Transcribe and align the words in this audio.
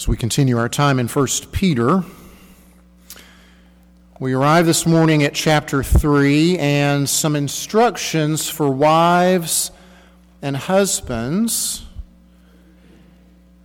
As 0.00 0.08
we 0.08 0.16
continue 0.16 0.56
our 0.56 0.70
time 0.70 0.98
in 0.98 1.08
1 1.08 1.26
Peter, 1.52 2.02
we 4.18 4.32
arrive 4.32 4.64
this 4.64 4.86
morning 4.86 5.22
at 5.24 5.34
chapter 5.34 5.82
3 5.82 6.56
and 6.56 7.06
some 7.06 7.36
instructions 7.36 8.48
for 8.48 8.70
wives 8.70 9.70
and 10.40 10.56
husbands. 10.56 11.84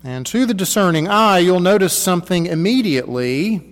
And 0.03 0.25
to 0.25 0.45
the 0.45 0.53
discerning 0.53 1.07
eye, 1.07 1.39
you'll 1.39 1.61
notice 1.61 1.97
something 1.97 2.47
immediately. 2.47 3.63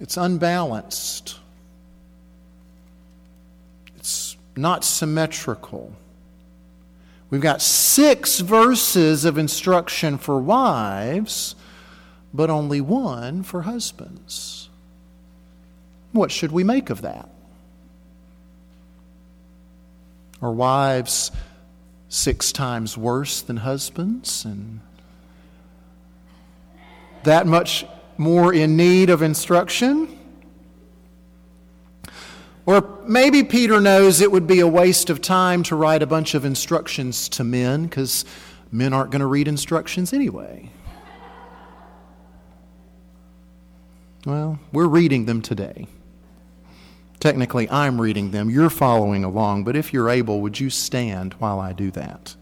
It's 0.00 0.16
unbalanced, 0.16 1.38
it's 3.96 4.36
not 4.56 4.82
symmetrical. 4.82 5.94
We've 7.30 7.40
got 7.40 7.62
six 7.62 8.40
verses 8.40 9.24
of 9.24 9.38
instruction 9.38 10.18
for 10.18 10.40
wives, 10.40 11.54
but 12.34 12.50
only 12.50 12.80
one 12.80 13.44
for 13.44 13.62
husbands. 13.62 14.68
What 16.12 16.32
should 16.32 16.50
we 16.50 16.64
make 16.64 16.90
of 16.90 17.02
that? 17.02 17.28
Are 20.42 20.50
wives 20.50 21.30
six 22.08 22.50
times 22.50 22.96
worse 22.96 23.40
than 23.42 23.58
husbands 23.58 24.44
and 24.44 24.80
that 27.22 27.46
much 27.46 27.86
more 28.16 28.52
in 28.52 28.76
need 28.76 29.08
of 29.08 29.22
instruction? 29.22 30.18
Or 32.70 33.00
maybe 33.04 33.42
Peter 33.42 33.80
knows 33.80 34.20
it 34.20 34.30
would 34.30 34.46
be 34.46 34.60
a 34.60 34.66
waste 34.68 35.10
of 35.10 35.20
time 35.20 35.64
to 35.64 35.74
write 35.74 36.02
a 36.02 36.06
bunch 36.06 36.36
of 36.36 36.44
instructions 36.44 37.28
to 37.30 37.42
men 37.42 37.82
because 37.82 38.24
men 38.70 38.92
aren't 38.92 39.10
going 39.10 39.18
to 39.18 39.26
read 39.26 39.48
instructions 39.48 40.12
anyway. 40.12 40.70
Well, 44.24 44.60
we're 44.70 44.86
reading 44.86 45.24
them 45.24 45.42
today. 45.42 45.88
Technically, 47.18 47.68
I'm 47.68 48.00
reading 48.00 48.30
them. 48.30 48.48
You're 48.48 48.70
following 48.70 49.24
along, 49.24 49.64
but 49.64 49.74
if 49.74 49.92
you're 49.92 50.08
able, 50.08 50.40
would 50.40 50.60
you 50.60 50.70
stand 50.70 51.32
while 51.40 51.58
I 51.58 51.72
do 51.72 51.90
that? 51.90 52.36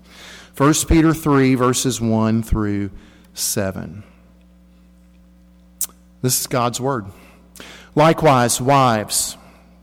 1 0.59 0.75
Peter 0.89 1.15
3, 1.15 1.55
verses 1.55 2.03
1 2.03 2.43
through 2.43 2.91
7. 3.33 4.03
This 6.21 6.39
is 6.39 6.47
God's 6.47 6.83
Word. 6.83 7.07
Likewise, 7.95 8.61
wives, 8.61 9.38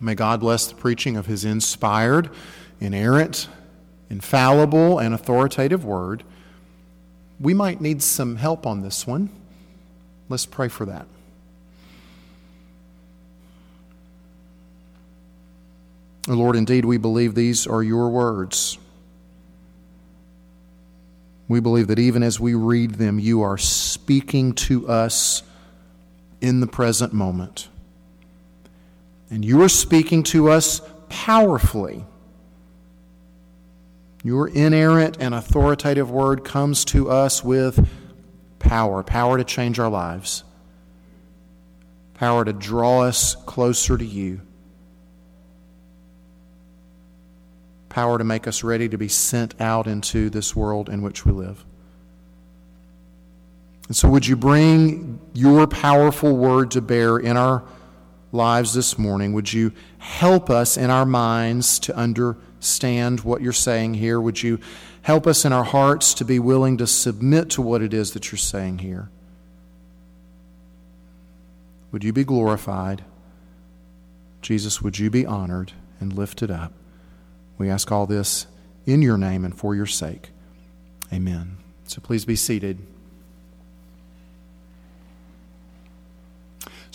May 0.00 0.14
God 0.14 0.40
bless 0.40 0.66
the 0.66 0.74
preaching 0.74 1.16
of 1.16 1.26
his 1.26 1.44
inspired, 1.44 2.30
inerrant, 2.80 3.48
infallible, 4.08 4.98
and 4.98 5.12
authoritative 5.12 5.84
word. 5.84 6.22
We 7.40 7.54
might 7.54 7.80
need 7.80 8.02
some 8.02 8.36
help 8.36 8.66
on 8.66 8.82
this 8.82 9.06
one. 9.06 9.30
Let's 10.28 10.46
pray 10.46 10.68
for 10.68 10.84
that. 10.86 11.06
Oh 16.28 16.34
Lord, 16.34 16.56
indeed, 16.56 16.84
we 16.84 16.98
believe 16.98 17.34
these 17.34 17.66
are 17.66 17.82
your 17.82 18.10
words. 18.10 18.78
We 21.48 21.60
believe 21.60 21.86
that 21.86 21.98
even 21.98 22.22
as 22.22 22.38
we 22.38 22.54
read 22.54 22.96
them, 22.96 23.18
you 23.18 23.40
are 23.40 23.56
speaking 23.56 24.52
to 24.54 24.86
us 24.88 25.42
in 26.42 26.60
the 26.60 26.66
present 26.66 27.14
moment. 27.14 27.68
And 29.30 29.44
you 29.44 29.62
are 29.62 29.68
speaking 29.68 30.22
to 30.24 30.50
us 30.50 30.80
powerfully. 31.08 32.04
Your 34.24 34.48
inerrant 34.48 35.16
and 35.20 35.34
authoritative 35.34 36.10
word 36.10 36.44
comes 36.44 36.84
to 36.86 37.10
us 37.10 37.44
with 37.44 37.88
power 38.58 39.02
power 39.02 39.38
to 39.38 39.44
change 39.44 39.78
our 39.78 39.88
lives, 39.88 40.44
power 42.14 42.44
to 42.44 42.52
draw 42.52 43.02
us 43.02 43.34
closer 43.34 43.96
to 43.96 44.04
you, 44.04 44.40
power 47.88 48.18
to 48.18 48.24
make 48.24 48.46
us 48.46 48.62
ready 48.62 48.88
to 48.88 48.98
be 48.98 49.08
sent 49.08 49.58
out 49.60 49.86
into 49.86 50.28
this 50.28 50.54
world 50.54 50.88
in 50.88 51.02
which 51.02 51.24
we 51.24 51.32
live. 51.32 51.64
And 53.86 53.96
so, 53.96 54.08
would 54.10 54.26
you 54.26 54.36
bring 54.36 55.18
your 55.32 55.66
powerful 55.66 56.36
word 56.36 56.72
to 56.72 56.82
bear 56.82 57.16
in 57.16 57.36
our 57.38 57.64
lives 58.32 58.74
this 58.74 58.98
morning. 58.98 59.32
Would 59.32 59.52
you 59.52 59.72
help 59.98 60.50
us 60.50 60.76
in 60.76 60.90
our 60.90 61.06
minds 61.06 61.78
to 61.80 61.96
understand 61.96 63.20
what 63.20 63.40
you're 63.40 63.52
saying 63.52 63.94
here? 63.94 64.20
Would 64.20 64.42
you 64.42 64.60
help 65.02 65.26
us 65.26 65.44
in 65.44 65.52
our 65.52 65.64
hearts 65.64 66.14
to 66.14 66.24
be 66.24 66.38
willing 66.38 66.76
to 66.78 66.86
submit 66.86 67.50
to 67.50 67.62
what 67.62 67.82
it 67.82 67.94
is 67.94 68.12
that 68.12 68.30
you're 68.30 68.38
saying 68.38 68.78
here? 68.78 69.08
Would 71.92 72.04
you 72.04 72.12
be 72.12 72.24
glorified? 72.24 73.04
Jesus, 74.42 74.82
would 74.82 74.98
you 74.98 75.10
be 75.10 75.24
honored 75.24 75.72
and 76.00 76.12
lifted 76.12 76.50
up? 76.50 76.72
We 77.56 77.70
ask 77.70 77.90
all 77.90 78.06
this 78.06 78.46
in 78.86 79.02
your 79.02 79.18
name 79.18 79.44
and 79.44 79.56
for 79.56 79.74
your 79.74 79.86
sake. 79.86 80.30
Amen. 81.12 81.56
So 81.84 82.00
please 82.00 82.24
be 82.24 82.36
seated. 82.36 82.86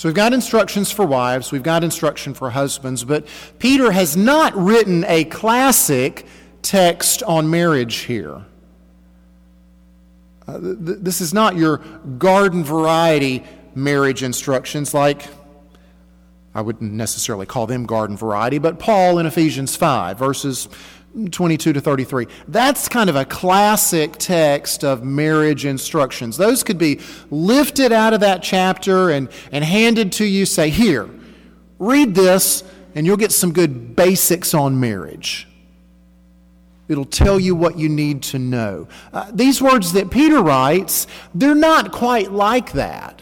So 0.04 0.10
we've 0.10 0.16
got 0.16 0.34
instructions 0.34 0.92
for 0.92 1.06
wives, 1.06 1.54
we've 1.54 1.64
got 1.64 1.82
instruction 1.82 2.34
for 2.34 2.50
husbands, 2.50 3.06
but 3.06 3.26
Peter 3.58 3.90
has 3.90 4.18
not 4.18 4.54
written 4.54 5.06
a 5.08 5.24
classic 5.24 6.28
text 6.62 7.24
on 7.24 7.50
marriage 7.50 8.00
here. 8.00 8.44
Uh, 10.46 10.60
th- 10.60 10.76
this 11.00 11.22
is 11.22 11.34
not 11.34 11.56
your 11.56 11.78
garden 12.18 12.66
variety 12.66 13.46
marriage 13.76 14.24
instructions 14.24 14.94
like 14.94 15.26
I 16.54 16.60
wouldn't 16.60 16.92
necessarily 16.92 17.46
call 17.46 17.66
them 17.66 17.86
garden 17.86 18.18
variety, 18.18 18.58
but 18.58 18.80
Paul 18.80 19.20
in 19.20 19.26
Ephesians 19.26 19.78
5, 19.78 20.20
verses 20.20 20.68
22 21.32 21.74
to 21.74 21.82
33. 21.82 22.28
That's 22.48 22.90
kind 22.90 23.10
of 23.10 23.16
a 23.16 23.26
classic 23.26 24.14
text 24.18 24.84
of 24.84 25.04
marriage 25.04 25.66
instructions. 25.66 26.38
Those 26.38 26.64
could 26.64 26.78
be 26.78 27.00
lifted 27.30 27.92
out 27.92 28.14
of 28.14 28.22
that 28.22 28.42
chapter 28.42 29.12
and, 29.12 29.30
and 29.52 29.64
handed 29.64 30.12
to 30.14 30.26
you, 30.26 30.46
say, 30.46 30.70
Here, 30.70 31.10
read 31.78 32.16
this, 32.16 32.64
and 32.96 33.06
you'll 33.06 33.18
get 33.18 33.32
some 33.32 33.52
good 33.54 33.96
basics 33.96 34.54
on 34.54 34.80
marriage. 34.80 35.48
It'll 36.88 37.06
tell 37.06 37.40
you 37.40 37.56
what 37.56 37.78
you 37.78 37.90
need 37.90 38.24
to 38.24 38.40
know. 38.40 38.88
Uh, 39.14 39.32
these 39.34 39.62
words 39.62 39.94
that 39.94 40.12
Peter 40.12 40.42
writes, 40.42 41.08
they're 41.34 41.56
not 41.56 41.92
quite 41.92 42.32
like 42.32 42.74
that. 42.74 43.22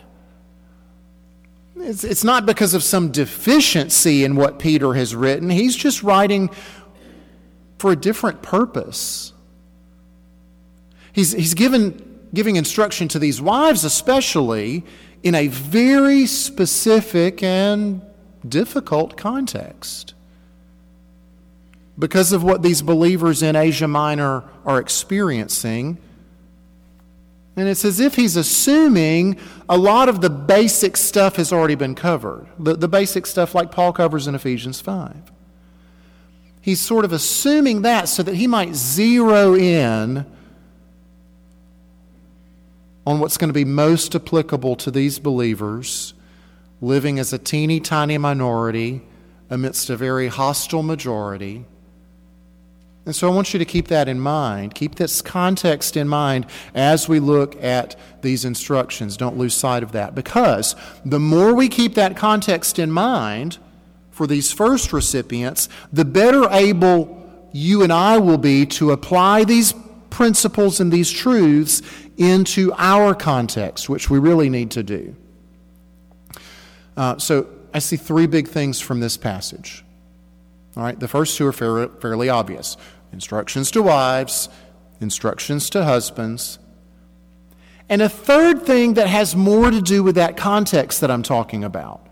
It's, 1.76 2.04
it's 2.04 2.24
not 2.24 2.46
because 2.46 2.74
of 2.74 2.84
some 2.84 3.12
deficiency 3.12 4.24
in 4.24 4.36
what 4.36 4.60
Peter 4.60 4.94
has 4.94 5.16
written. 5.16 5.50
He's 5.50 5.76
just 5.76 6.04
writing 6.04 6.50
for 7.82 7.92
a 7.92 7.96
different 7.96 8.44
purpose. 8.44 9.34
He's, 11.14 11.32
he's 11.32 11.56
given, 11.56 12.20
giving 12.32 12.56
instruction 12.56 13.08
to 13.08 13.18
these 13.18 13.42
wives, 13.42 13.84
especially 13.84 14.86
in 15.24 15.34
a 15.34 15.48
very 15.48 16.28
specific 16.28 17.42
and 17.42 18.04
difficult 18.48 19.18
context. 19.18 20.14
Because 21.98 22.32
of 22.32 22.44
what 22.44 22.62
these 22.62 22.84
believers 22.84 23.42
in 23.42 23.56
Asia 23.56 23.88
Minor 23.88 24.44
are 24.64 24.80
experiencing, 24.80 25.98
And 27.58 27.68
it's 27.68 27.84
as 27.84 28.00
if 28.00 28.16
he's 28.16 28.36
assuming 28.36 29.38
a 29.68 29.78
lot 29.78 30.08
of 30.08 30.22
the 30.22 30.30
basic 30.30 30.96
stuff 30.98 31.36
has 31.38 31.52
already 31.52 31.76
been 31.76 31.96
covered, 31.96 32.46
the, 32.60 32.76
the 32.76 32.88
basic 32.88 33.26
stuff 33.26 33.56
like 33.56 33.72
Paul 33.72 33.92
covers 33.92 34.28
in 34.28 34.36
Ephesians 34.36 34.80
5. 34.80 35.32
He's 36.62 36.80
sort 36.80 37.06
of 37.06 37.12
assuming 37.12 37.82
that 37.82 38.08
so 38.08 38.24
that 38.24 38.36
he 38.36 38.48
might 38.48 38.76
zero 38.76 39.56
in 39.56 40.26
on 43.06 43.20
what's 43.20 43.38
going 43.38 43.50
to 43.50 43.54
be 43.54 43.66
most 43.66 44.14
applicable 44.14 44.76
to 44.78 44.92
these 44.92 45.18
believers 45.18 46.14
living 46.80 47.20
as 47.20 47.34
a 47.34 47.38
teeny 47.38 47.80
tiny 47.80 48.18
minority 48.18 49.02
amidst 49.50 49.90
a 49.90 49.98
very 49.98 50.28
hostile 50.28 50.84
majority. 50.84 51.66
And 53.06 53.16
so 53.16 53.28
I 53.30 53.34
want 53.34 53.54
you 53.54 53.60
to 53.60 53.66
keep 53.66 53.88
that 53.88 54.08
in 54.08 54.20
mind. 54.20 54.76
Keep 54.76 54.96
this 54.96 55.22
context 55.24 55.98
in 55.98 56.08
mind 56.08 56.46
as 56.76 57.10
we 57.10 57.20
look 57.20 57.62
at 57.62 57.96
these 58.22 58.46
instructions. 58.46 59.18
Don't 59.18 59.38
lose 59.38 59.56
sight 59.56 59.82
of 59.82 59.92
that. 59.94 60.14
Because 60.14 60.76
the 61.04 61.20
more 61.20 61.54
we 61.56 61.68
keep 61.68 61.96
that 61.96 62.16
context 62.16 62.78
in 62.78 62.92
mind 62.92 63.58
for 64.22 64.28
these 64.28 64.52
first 64.52 64.94
recipients, 64.94 65.68
the 65.92 66.06
better 66.06 66.48
able 66.52 67.28
you 67.54 67.82
and 67.82 67.92
I 67.92 68.20
will 68.20 68.38
be 68.38 68.68
to 68.68 68.92
apply 68.92 69.46
these 69.46 69.74
principles 70.12 70.80
and 70.80 70.94
these 70.94 71.10
truths 71.10 71.82
into 72.18 72.72
our 72.78 73.16
context, 73.16 73.90
which 73.90 74.12
we 74.12 74.20
really 74.20 74.48
need 74.48 74.70
to 74.72 74.84
do. 74.84 75.16
Uh, 76.96 77.18
so 77.18 77.48
I 77.74 77.80
see 77.80 77.96
three 77.96 78.28
big 78.28 78.48
things 78.48 78.80
from 78.80 79.00
this 79.00 79.18
passage. 79.18 79.84
All 80.78 80.84
right, 80.84 81.00
the 81.00 81.08
first 81.08 81.36
two 81.36 81.48
are 81.48 81.52
fair, 81.52 81.88
fairly 81.88 82.30
obvious 82.30 82.78
instructions 83.12 83.72
to 83.72 83.82
wives, 83.82 84.50
instructions 85.00 85.68
to 85.72 85.84
husbands. 85.84 86.60
And 87.90 88.04
a 88.04 88.10
third 88.10 88.68
thing 88.68 88.94
that 88.94 89.08
has 89.08 89.36
more 89.36 89.72
to 89.72 89.82
do 89.82 90.04
with 90.04 90.14
that 90.14 90.38
context 90.38 91.02
that 91.02 91.10
I'm 91.10 91.24
talking 91.24 91.64
about 91.64 92.06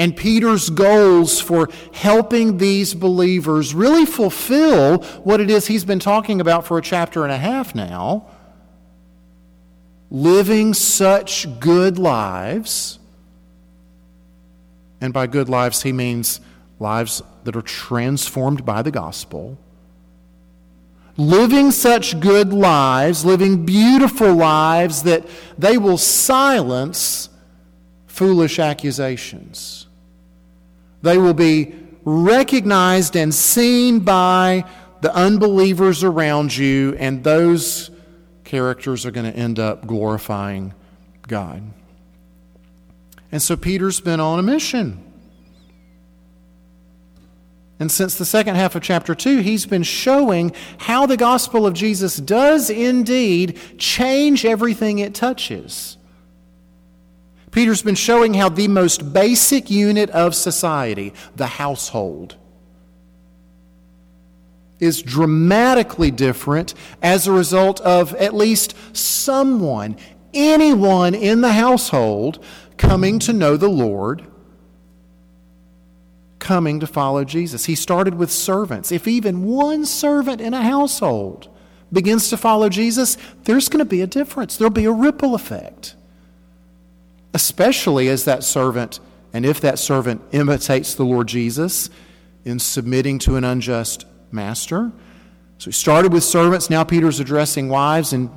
and 0.00 0.16
Peter's 0.16 0.70
goals 0.70 1.40
for 1.40 1.68
helping 1.92 2.56
these 2.56 2.94
believers 2.94 3.74
really 3.74 4.06
fulfill 4.06 5.02
what 5.24 5.40
it 5.40 5.50
is 5.50 5.66
he's 5.66 5.84
been 5.84 5.98
talking 5.98 6.40
about 6.40 6.66
for 6.66 6.78
a 6.78 6.82
chapter 6.82 7.22
and 7.22 7.30
a 7.30 7.36
half 7.36 7.74
now 7.74 8.26
living 10.10 10.74
such 10.74 11.60
good 11.60 11.98
lives. 11.98 12.98
And 15.00 15.12
by 15.12 15.26
good 15.26 15.48
lives, 15.48 15.82
he 15.82 15.92
means 15.92 16.40
lives 16.78 17.22
that 17.44 17.54
are 17.54 17.62
transformed 17.62 18.64
by 18.64 18.82
the 18.82 18.90
gospel. 18.90 19.56
Living 21.16 21.70
such 21.70 22.18
good 22.20 22.54
lives, 22.54 23.24
living 23.24 23.66
beautiful 23.66 24.32
lives 24.32 25.02
that 25.02 25.26
they 25.58 25.78
will 25.78 25.98
silence 25.98 27.28
foolish 28.06 28.58
accusations. 28.58 29.86
They 31.02 31.18
will 31.18 31.34
be 31.34 31.74
recognized 32.04 33.16
and 33.16 33.34
seen 33.34 34.00
by 34.00 34.64
the 35.00 35.14
unbelievers 35.14 36.04
around 36.04 36.56
you, 36.56 36.94
and 36.98 37.24
those 37.24 37.90
characters 38.44 39.06
are 39.06 39.10
going 39.10 39.30
to 39.30 39.38
end 39.38 39.58
up 39.58 39.86
glorifying 39.86 40.74
God. 41.26 41.62
And 43.32 43.40
so 43.40 43.56
Peter's 43.56 44.00
been 44.00 44.20
on 44.20 44.38
a 44.38 44.42
mission. 44.42 45.04
And 47.78 47.90
since 47.90 48.16
the 48.16 48.26
second 48.26 48.56
half 48.56 48.74
of 48.74 48.82
chapter 48.82 49.14
2, 49.14 49.38
he's 49.38 49.64
been 49.64 49.82
showing 49.82 50.52
how 50.76 51.06
the 51.06 51.16
gospel 51.16 51.66
of 51.66 51.72
Jesus 51.72 52.18
does 52.18 52.68
indeed 52.68 53.58
change 53.78 54.44
everything 54.44 54.98
it 54.98 55.14
touches. 55.14 55.96
Peter's 57.50 57.82
been 57.82 57.96
showing 57.96 58.34
how 58.34 58.48
the 58.48 58.68
most 58.68 59.12
basic 59.12 59.70
unit 59.70 60.08
of 60.10 60.34
society, 60.34 61.12
the 61.34 61.46
household, 61.46 62.36
is 64.78 65.02
dramatically 65.02 66.10
different 66.10 66.74
as 67.02 67.26
a 67.26 67.32
result 67.32 67.80
of 67.80 68.14
at 68.14 68.34
least 68.34 68.74
someone, 68.96 69.96
anyone 70.32 71.14
in 71.14 71.40
the 71.40 71.52
household, 71.52 72.42
coming 72.76 73.18
to 73.18 73.32
know 73.32 73.56
the 73.56 73.68
Lord, 73.68 74.24
coming 76.38 76.80
to 76.80 76.86
follow 76.86 77.24
Jesus. 77.24 77.66
He 77.66 77.74
started 77.74 78.14
with 78.14 78.30
servants. 78.30 78.90
If 78.90 79.06
even 79.06 79.44
one 79.44 79.84
servant 79.84 80.40
in 80.40 80.54
a 80.54 80.62
household 80.62 81.48
begins 81.92 82.30
to 82.30 82.36
follow 82.38 82.68
Jesus, 82.70 83.18
there's 83.42 83.68
going 83.68 83.80
to 83.80 83.84
be 83.84 84.00
a 84.00 84.06
difference, 84.06 84.56
there'll 84.56 84.70
be 84.70 84.86
a 84.86 84.92
ripple 84.92 85.34
effect 85.34 85.96
especially 87.34 88.08
as 88.08 88.24
that 88.24 88.44
servant, 88.44 89.00
and 89.32 89.46
if 89.46 89.60
that 89.60 89.78
servant 89.78 90.22
imitates 90.32 90.94
the 90.94 91.04
Lord 91.04 91.28
Jesus 91.28 91.90
in 92.44 92.58
submitting 92.58 93.18
to 93.20 93.36
an 93.36 93.44
unjust 93.44 94.06
master. 94.30 94.92
So 95.58 95.66
he 95.66 95.72
started 95.72 96.12
with 96.12 96.24
servants, 96.24 96.70
now 96.70 96.84
Peter's 96.84 97.20
addressing 97.20 97.68
wives 97.68 98.12
and 98.12 98.30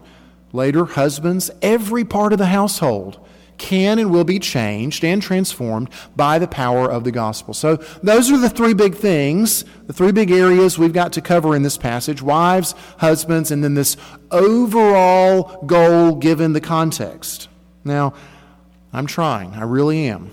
later 0.51 0.86
husbands. 0.86 1.50
Every 1.62 2.04
part 2.04 2.34
of 2.34 2.40
the 2.40 2.48
household 2.48 3.19
can 3.57 4.00
and 4.00 4.12
will 4.12 4.24
be 4.24 4.40
changed 4.40 5.06
and 5.06 5.22
transformed 5.22 5.89
by 6.16 6.39
the 6.39 6.48
power 6.48 6.92
of 6.92 7.04
the 7.04 7.12
gospel. 7.12 7.54
So, 7.54 7.78
those 8.01 8.31
are 8.31 8.38
the 8.38 8.50
three 8.50 8.74
big 8.74 8.96
things, 8.96 9.63
the 9.86 9.94
three 9.94 10.12
big 10.12 10.31
areas 10.31 10.78
we've 10.78 10.94
got 10.94 11.13
to 11.13 11.22
cover 11.22 11.56
in 11.56 11.62
this 11.62 11.78
passage 11.78 12.22
wives, 12.22 12.75
husbands, 12.98 13.51
and 13.51 13.63
then 13.63 13.75
this 13.75 13.96
overall 14.31 15.63
goal 15.66 16.16
given 16.16 16.54
the 16.54 16.62
context. 16.62 17.48
Now, 17.84 18.13
I'm 18.94 19.07
trying, 19.07 19.54
I 19.54 19.63
really 19.63 20.06
am, 20.06 20.30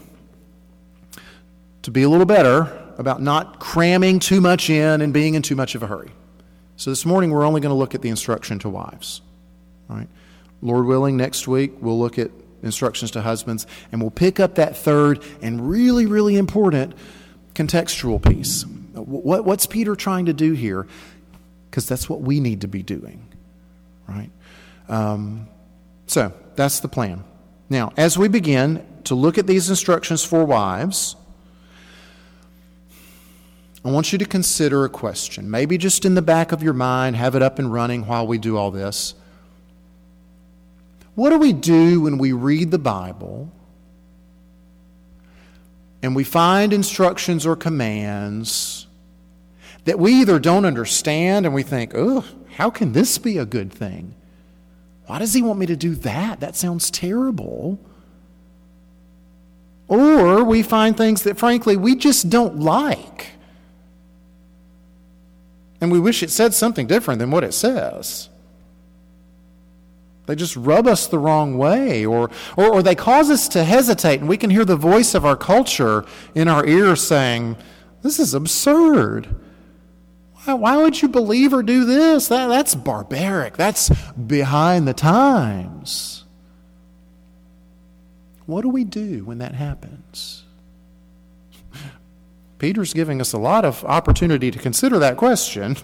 to 1.83 1.91
be 1.91 2.03
a 2.03 2.09
little 2.09 2.27
better 2.27 2.77
about 2.99 3.23
not 3.23 3.59
cramming 3.59 4.19
too 4.19 4.43
much 4.43 4.69
in 4.69 5.01
and 5.01 5.15
being 5.15 5.35
in 5.35 5.41
too 5.41 5.57
much 5.57 5.75
of 5.75 5.83
a 5.83 5.87
hurry. 5.87 6.11
So 6.77 6.91
this 6.91 7.07
morning 7.07 7.31
we're 7.31 7.47
only 7.47 7.63
going 7.63 7.71
to 7.71 7.77
look 7.77 7.95
at 7.95 8.03
the 8.03 8.11
instruction 8.11 8.59
to 8.59 8.69
wives. 8.69 9.23
All 9.89 9.97
right? 9.97 10.09
Lord 10.61 10.85
willing, 10.85 11.17
next 11.17 11.49
week 11.49 11.73
we'll 11.81 11.99
look 11.99 12.19
at 12.19 12.31
instructions 12.63 13.13
to 13.13 13.23
husbands 13.23 13.67
and 13.91 14.03
we'll 14.03 14.11
pick 14.11 14.39
up 14.39 14.57
that 14.57 14.77
third 14.77 15.25
and 15.41 15.71
really, 15.71 16.05
really 16.05 16.37
important 16.37 16.95
contextual 17.55 18.23
piece. 18.23 18.67
What, 18.93 19.47
what's 19.47 19.67
Peter 19.67 19.97
trying 19.97 20.27
to 20.27 20.35
do 20.35 20.53
here? 20.53 20.87
Because 21.71 21.87
that's 21.87 22.11
what 22.11 22.21
we 22.21 22.41
need 22.41 22.61
to 22.61 22.69
be 22.69 22.83
doing. 22.83 23.27
Right? 24.07 24.31
Um, 24.89 25.49
so 26.07 26.35
that's 26.57 26.81
the 26.81 26.89
plan. 26.89 27.25
Now, 27.71 27.93
as 27.97 28.19
we 28.19 28.27
begin 28.27 28.85
to 29.05 29.15
look 29.15 29.39
at 29.39 29.47
these 29.47 29.71
instructions 29.71 30.25
for 30.25 30.45
wives, 30.45 31.15
I 33.85 33.91
want 33.91 34.13
you 34.13 34.19
to 34.19 34.25
consider 34.25 34.85
a 34.85 34.89
question. 34.89 35.51
Maybe 35.51 35.79
just 35.79 36.05
in 36.05 36.15
the 36.15 36.23
back 36.23 36.51
of 36.53 36.63
your 36.65 36.75
mind, 36.75 37.15
have 37.17 37.37
it 37.37 37.43
up 37.43 37.61
and 37.61 37.73
running 37.73 38.07
while 38.07 38.27
we 38.27 38.39
do 38.39 38.57
all 38.57 38.73
this. 38.73 39.15
What 41.15 41.31
do 41.31 41.39
we 41.39 41.53
do 41.53 42.03
when 42.03 42.19
we 42.19 42.33
read 42.33 42.73
the 42.73 42.79
Bible 42.79 43.51
and 46.03 46.17
we 46.17 46.25
find 46.25 46.73
instructions 46.73 47.47
or 47.47 47.57
commands 47.57 48.87
that 49.85 49.99
we 49.99 50.13
either 50.15 50.39
don't 50.39 50.65
understand 50.65 51.47
and 51.47 51.55
we 51.55 51.63
think, 51.63 51.93
oh, 51.95 52.25
how 52.57 52.69
can 52.69 52.93
this 52.93 53.17
be 53.17 53.39
a 53.39 53.47
good 53.47 53.73
thing? 53.73 54.15
Why 55.11 55.19
does 55.19 55.35
he 55.35 55.43
want 55.43 55.59
me 55.59 55.67
to 55.67 55.75
do 55.75 55.97
that? 55.97 56.39
That 56.39 56.55
sounds 56.55 56.89
terrible. 56.89 57.81
Or 59.89 60.45
we 60.45 60.63
find 60.63 60.97
things 60.97 61.25
that, 61.25 61.37
frankly, 61.37 61.77
we 61.77 61.97
just 61.97 62.31
don't 62.31 62.61
like. 62.61 63.33
And 65.81 65.91
we 65.91 65.99
wish 65.99 66.23
it 66.23 66.31
said 66.31 66.55
something 66.55 66.87
different 66.87 67.19
than 67.19 67.33
what 67.33 67.43
it 67.43 67.55
says. 67.55 68.29
They 70.27 70.37
just 70.37 70.55
rub 70.55 70.87
us 70.87 71.09
the 71.09 71.19
wrong 71.19 71.59
way, 71.59 72.07
or, 72.07 72.31
or, 72.57 72.75
or 72.75 72.81
they 72.81 72.95
cause 72.95 73.31
us 73.31 73.49
to 73.49 73.65
hesitate, 73.65 74.21
and 74.21 74.29
we 74.29 74.37
can 74.37 74.51
hear 74.51 74.65
the 74.65 74.77
voice 74.77 75.17
of 75.17 75.25
our 75.25 75.37
culture 75.37 76.05
in 76.37 76.47
our 76.47 76.65
ears 76.65 77.05
saying, 77.05 77.57
This 78.03 78.21
is 78.21 78.33
absurd. 78.33 79.27
Why, 80.45 80.55
why 80.55 80.77
would 80.77 81.01
you 81.01 81.09
believe 81.09 81.53
or 81.53 81.63
do 81.63 81.85
this? 81.85 82.29
That, 82.29 82.49
that's 82.49 82.75
barbaric. 82.75 83.57
That's 83.57 83.91
behind 84.13 84.89
the 84.89 84.95
times. 84.95 86.25
What 88.47 88.63
do 88.63 88.69
we 88.69 88.85
do 88.85 89.25
when 89.25 89.39
that 89.39 89.55
happens? 89.55 90.45
Peter's 92.59 92.93
giving 92.93 93.21
us 93.21 93.33
a 93.33 93.39
lot 93.39 93.65
of 93.65 93.85
opportunity 93.85 94.51
to 94.51 94.59
consider 94.59 94.99
that 94.99 95.17
question. 95.17 95.77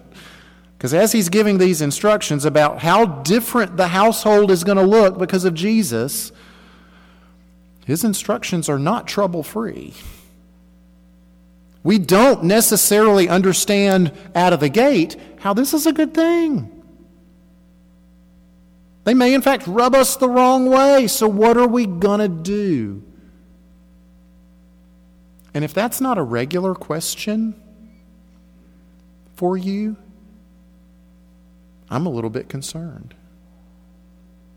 Because 0.77 0.93
as 0.93 1.13
he's 1.13 1.29
giving 1.29 1.59
these 1.59 1.81
instructions 1.81 2.45
about 2.45 2.81
how 2.81 3.07
different 3.07 3.77
the 3.77 3.89
household 3.89 4.51
is 4.51 4.65
going 4.65 4.77
to 4.77 4.85
look 4.85 5.19
because 5.19 5.45
of 5.45 5.55
Jesus, 5.55 6.33
his 7.87 8.05
instructions 8.05 8.69
are 8.69 8.79
not 8.79 9.07
trouble 9.07 9.43
free. 9.43 9.95
We 11.87 12.01
don't 12.01 12.43
necessarily 12.43 13.29
understand 13.29 14.11
out 14.35 14.53
of 14.53 14.59
the 14.59 14.69
gate 14.69 15.15
how 15.39 15.55
this 15.55 15.73
is 15.73 15.87
a 15.87 15.93
good 15.93 16.15
thing. 16.15 16.83
They 19.05 19.15
may, 19.15 19.33
in 19.33 19.41
fact, 19.41 19.69
rub 19.69 19.95
us 19.95 20.17
the 20.17 20.29
wrong 20.29 20.67
way. 20.67 21.07
So, 21.07 21.29
what 21.29 21.57
are 21.57 21.69
we 21.69 21.87
going 21.87 22.19
to 22.19 22.27
do? 22.27 23.05
And 25.55 25.63
if 25.63 25.73
that's 25.73 26.01
not 26.01 26.19
a 26.19 26.25
regular 26.25 26.75
question 26.75 27.55
for 29.37 29.57
you, 29.57 29.97
I'm 31.89 32.05
a 32.05 32.11
little 32.11 32.31
bit 32.31 32.49
concerned. 32.49 33.15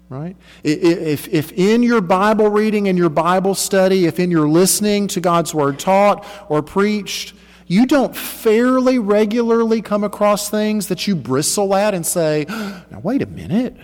Right? 0.10 0.36
If, 0.64 1.28
if 1.28 1.52
in 1.52 1.84
your 1.84 2.02
Bible 2.02 2.50
reading 2.50 2.88
and 2.88 2.98
your 2.98 3.10
Bible 3.10 3.54
study, 3.54 4.06
if 4.06 4.20
in 4.20 4.32
your 4.32 4.50
listening 4.50 5.08
to 5.10 5.22
God's 5.22 5.54
Word 5.54 5.78
taught 5.78 6.26
or 6.50 6.64
preached, 6.64 7.36
you 7.68 7.86
don't 7.86 8.16
fairly 8.16 8.98
regularly 8.98 9.84
come 9.84 10.04
across 10.04 10.50
things 10.50 10.88
that 10.88 11.06
you 11.06 11.16
bristle 11.16 11.76
at 11.76 11.94
and 11.94 12.04
say, 12.04 12.46
now, 12.50 13.00
wait 13.04 13.22
a 13.22 13.28
minute. 13.28 13.78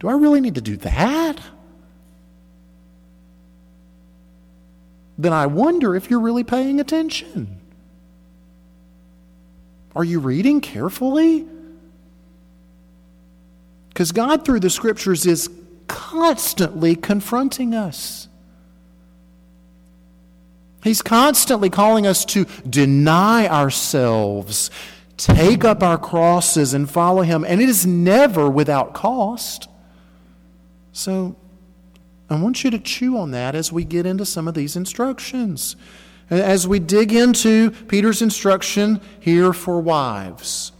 Do 0.00 0.08
I 0.08 0.14
really 0.14 0.40
need 0.40 0.54
to 0.54 0.62
do 0.62 0.78
that? 0.78 1.38
Then 5.18 5.34
I 5.34 5.46
wonder 5.46 5.94
if 5.94 6.08
you're 6.08 6.20
really 6.20 6.44
paying 6.44 6.80
attention. 6.80 7.60
Are 9.94 10.04
you 10.04 10.20
reading 10.20 10.62
carefully? 10.62 11.46
Because 13.96 14.12
God, 14.12 14.44
through 14.44 14.60
the 14.60 14.68
scriptures, 14.68 15.24
is 15.24 15.48
constantly 15.88 16.94
confronting 16.94 17.74
us. 17.74 18.28
He's 20.84 21.00
constantly 21.00 21.70
calling 21.70 22.06
us 22.06 22.26
to 22.26 22.44
deny 22.68 23.48
ourselves, 23.48 24.70
take 25.16 25.64
up 25.64 25.82
our 25.82 25.96
crosses, 25.96 26.74
and 26.74 26.90
follow 26.90 27.22
Him. 27.22 27.42
And 27.48 27.62
it 27.62 27.70
is 27.70 27.86
never 27.86 28.50
without 28.50 28.92
cost. 28.92 29.66
So 30.92 31.34
I 32.28 32.38
want 32.38 32.64
you 32.64 32.70
to 32.72 32.78
chew 32.78 33.16
on 33.16 33.30
that 33.30 33.54
as 33.54 33.72
we 33.72 33.82
get 33.84 34.04
into 34.04 34.26
some 34.26 34.46
of 34.46 34.52
these 34.52 34.76
instructions. 34.76 35.74
As 36.28 36.68
we 36.68 36.80
dig 36.80 37.14
into 37.14 37.70
Peter's 37.70 38.20
instruction 38.20 39.00
here 39.20 39.54
for 39.54 39.80
wives. 39.80 40.72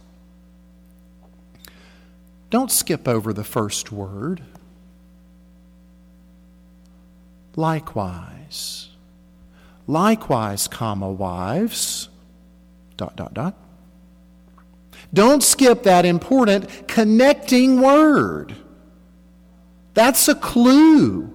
Don't 2.49 2.71
skip 2.71 3.07
over 3.07 3.33
the 3.33 3.43
first 3.43 3.91
word. 3.91 4.41
Likewise. 7.55 8.89
Likewise, 9.87 10.67
comma, 10.67 11.11
wives. 11.11 12.09
Dot, 12.95 13.15
dot, 13.15 13.33
dot. 13.33 13.55
Don't 15.13 15.41
skip 15.41 15.83
that 15.83 16.05
important 16.05 16.87
connecting 16.87 17.81
word. 17.81 18.55
That's 19.93 20.27
a 20.27 20.35
clue. 20.35 21.33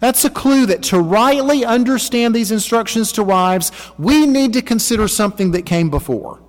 That's 0.00 0.24
a 0.24 0.30
clue 0.30 0.66
that 0.66 0.84
to 0.84 1.00
rightly 1.00 1.64
understand 1.64 2.34
these 2.34 2.52
instructions 2.52 3.12
to 3.12 3.24
wives, 3.24 3.72
we 3.98 4.26
need 4.26 4.52
to 4.52 4.62
consider 4.62 5.08
something 5.08 5.50
that 5.52 5.66
came 5.66 5.90
before. 5.90 6.40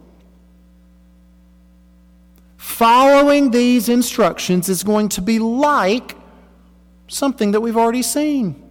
Following 2.70 3.50
these 3.52 3.90
instructions 3.90 4.70
is 4.70 4.84
going 4.84 5.10
to 5.10 5.22
be 5.22 5.40
like 5.40 6.16
something 7.08 7.52
that 7.52 7.60
we've 7.60 7.76
already 7.76 8.04
seen. 8.04 8.64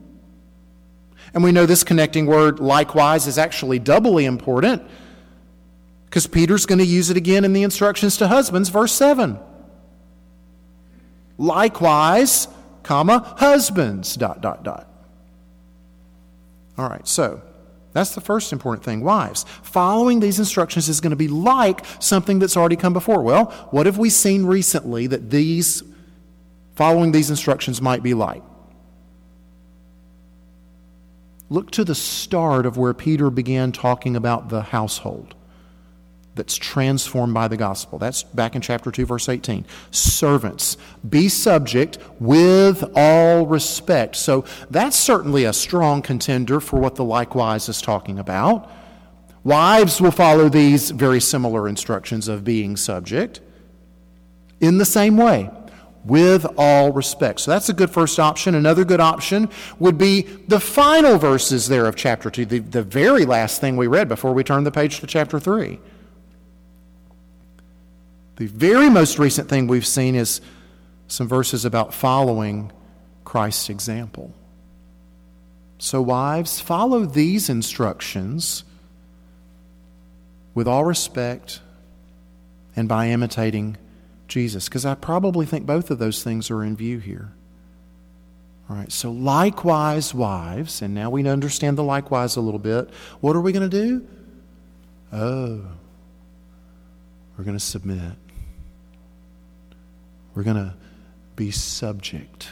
And 1.35 1.43
we 1.45 1.53
know 1.53 1.67
this 1.67 1.85
connecting 1.85 2.25
word, 2.25 2.59
likewise, 2.61 3.27
is 3.27 3.37
actually 3.37 3.81
doubly 3.81 4.25
important 4.25 4.83
because 6.07 6.27
Peter's 6.27 6.65
going 6.65 6.79
to 6.79 6.87
use 6.87 7.11
it 7.11 7.17
again 7.19 7.45
in 7.45 7.53
the 7.53 7.65
instructions 7.65 8.17
to 8.19 8.29
husbands, 8.29 8.71
verse 8.71 8.93
7. 8.93 9.39
Likewise, 11.37 12.49
comma, 12.85 13.35
husbands, 13.37 14.15
dot, 14.15 14.41
dot, 14.41 14.63
dot. 14.63 14.89
All 16.79 16.89
right, 16.89 17.07
so 17.07 17.43
that's 17.99 18.15
the 18.15 18.21
first 18.21 18.53
important 18.53 18.85
thing. 18.85 19.03
Wives, 19.03 19.45
following 19.63 20.21
these 20.21 20.39
instructions 20.39 20.89
is 20.89 21.01
going 21.01 21.11
to 21.11 21.17
be 21.17 21.29
like 21.29 21.85
something 21.99 22.39
that's 22.39 22.57
already 22.57 22.77
come 22.77 22.93
before. 22.93 23.23
Well, 23.23 23.47
what 23.71 23.87
have 23.87 23.99
we 23.99 24.09
seen 24.09 24.47
recently 24.47 25.09
that 25.09 25.31
these, 25.31 25.83
following 26.77 27.13
these 27.13 27.29
instructions 27.29 27.83
might 27.83 28.03
be 28.03 28.15
like? 28.15 28.43
Look 31.51 31.71
to 31.73 31.85
the 31.85 31.95
start 31.95 32.67
of 32.67 32.77
where 32.77 32.95
Peter 32.95 33.31
began 33.31 33.73
talking 33.73 34.15
about 34.15 34.49
the 34.49 34.63
household 34.63 35.35
that's 36.39 36.57
transformed 36.57 37.35
by 37.35 37.49
the 37.49 37.57
gospel. 37.59 37.99
That's 37.99 38.23
back 38.23 38.57
in 38.57 38.63
chapter 38.63 38.91
2, 38.91 39.05
verse 39.05 39.29
18. 39.29 39.67
Servants, 39.91 40.79
be 41.07 41.29
subject 41.29 41.99
with 42.19 42.83
all 42.95 43.45
respect. 43.45 44.17
So 44.17 44.47
that's 44.71 44.97
certainly 44.97 45.45
a 45.45 45.53
strong 45.53 46.01
contender 46.01 46.61
for 46.61 46.79
what 46.79 46.95
the 46.95 47.05
likewise 47.05 47.69
is 47.69 47.83
talking 47.83 48.19
about. 48.19 48.71
Wives 49.45 50.01
will 50.01 50.13
follow 50.13 50.49
these 50.49 50.91
very 50.91 51.21
similar 51.21 51.69
instructions 51.69 52.29
of 52.29 52.45
being 52.45 52.77
subject 52.77 53.41
in 54.61 54.79
the 54.79 54.85
same 54.85 55.17
way, 55.17 55.51
with 56.05 56.47
all 56.57 56.93
respect. 56.93 57.41
So 57.41 57.51
that's 57.51 57.69
a 57.69 57.73
good 57.73 57.91
first 57.91 58.19
option. 58.19 58.55
Another 58.55 58.85
good 58.85 59.01
option 59.01 59.49
would 59.79 59.99
be 59.99 60.23
the 60.23 60.61
final 60.61 61.19
verses 61.19 61.69
there 61.69 61.87
of 61.87 61.97
chapter 61.97 62.31
2, 62.31 62.47
the, 62.47 62.59
the 62.61 62.83
very 62.83 63.25
last 63.25 63.61
thing 63.61 63.77
we 63.77 63.87
read 63.87 64.09
before 64.09 64.33
we 64.33 64.45
turn 64.45 64.65
the 64.65 64.71
page 64.71 65.01
to 65.01 65.07
chapter 65.07 65.41
3. 65.41 65.79
The 68.39 68.47
very 68.47 68.89
most 68.89 69.19
recent 69.19 69.49
thing 69.49 69.67
we've 69.67 69.85
seen 69.85 70.15
is 70.15 70.41
some 71.09 71.27
verses 71.27 71.65
about 71.65 71.93
following 71.93 72.71
Christ's 73.25 73.69
example. 73.69 74.33
So, 75.79 76.01
wives, 76.01 76.61
follow 76.61 77.05
these 77.05 77.49
instructions 77.49 78.63
with 80.55 80.69
all 80.69 80.85
respect 80.85 81.61
and 82.77 82.89
by 82.89 83.09
imitating 83.09 83.77
Jesus, 84.29 84.69
because 84.69 84.87
I 84.87 84.95
probably 84.95 85.45
think 85.45 85.67
both 85.67 85.91
of 85.91 85.99
those 85.99 86.23
things 86.23 86.49
are 86.49 86.63
in 86.63 86.77
view 86.77 87.01
here. 87.01 87.33
All 88.71 88.77
right, 88.77 88.93
so 88.93 89.11
likewise, 89.11 90.15
wives, 90.15 90.81
and 90.81 90.95
now 90.95 91.11
we 91.11 91.27
understand 91.27 91.77
the 91.77 91.83
likewise 91.83 92.37
a 92.37 92.41
little 92.41 92.61
bit. 92.61 92.89
What 93.21 93.35
are 93.35 93.41
we 93.41 93.51
going 93.51 93.69
to 93.69 93.77
do? 93.85 94.07
Oh, 95.13 95.61
we're 97.37 97.45
going 97.45 97.59
to 97.59 97.65
submit. 97.65 98.13
We're 100.39 100.45
going 100.45 100.69
to 100.69 100.75
be 101.35 101.51
subject. 101.51 102.51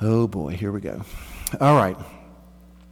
Oh 0.00 0.26
boy, 0.26 0.56
here 0.56 0.72
we 0.72 0.80
go. 0.80 1.02
All 1.60 1.76
right. 1.76 1.96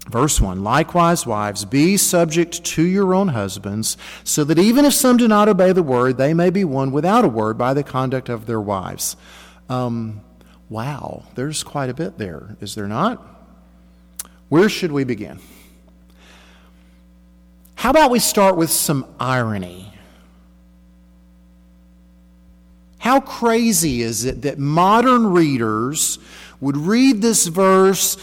Verse 0.09 0.41
1 0.41 0.63
Likewise, 0.63 1.27
wives, 1.27 1.65
be 1.65 1.97
subject 1.97 2.63
to 2.63 2.85
your 2.85 3.15
own 3.15 3.27
husbands, 3.27 3.97
so 4.23 4.45
that 4.45 4.61
even 4.61 4.85
if 4.85 4.95
some 4.95 5.17
do 5.17 5.27
not 5.27 5.49
obey 5.49 5.73
the 5.73 5.83
word, 5.83 6.19
they 6.19 6.35
may 6.35 6.51
be 6.51 6.63
won 6.63 6.93
without 6.93 7.25
a 7.25 7.29
word 7.29 7.59
by 7.59 7.75
the 7.75 7.83
conduct 7.83 8.29
of 8.29 8.47
their 8.47 8.61
wives. 8.61 9.17
Um, 9.69 10.21
wow, 10.69 11.25
there's 11.35 11.65
quite 11.65 11.91
a 11.91 11.95
bit 11.95 12.17
there, 12.17 12.57
is 12.61 12.77
there 12.77 12.87
not? 12.87 13.27
Where 14.51 14.69
should 14.69 14.93
we 14.93 15.03
begin? 15.03 15.41
How 17.75 17.91
about 17.91 18.13
we 18.13 18.21
start 18.21 18.57
with 18.57 18.71
some 18.71 19.05
irony? 19.19 19.96
How 23.07 23.21
crazy 23.21 24.03
is 24.03 24.25
it 24.25 24.43
that 24.43 24.59
modern 24.59 25.29
readers 25.29 26.19
would 26.61 26.77
read 26.77 27.23
this 27.23 27.47
verse 27.47 28.17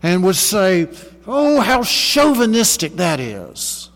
and 0.00 0.22
would 0.22 0.36
say, 0.36 0.86
Oh, 1.26 1.58
how 1.58 1.82
chauvinistic 1.82 2.94
that 2.98 3.18
is. 3.18 3.90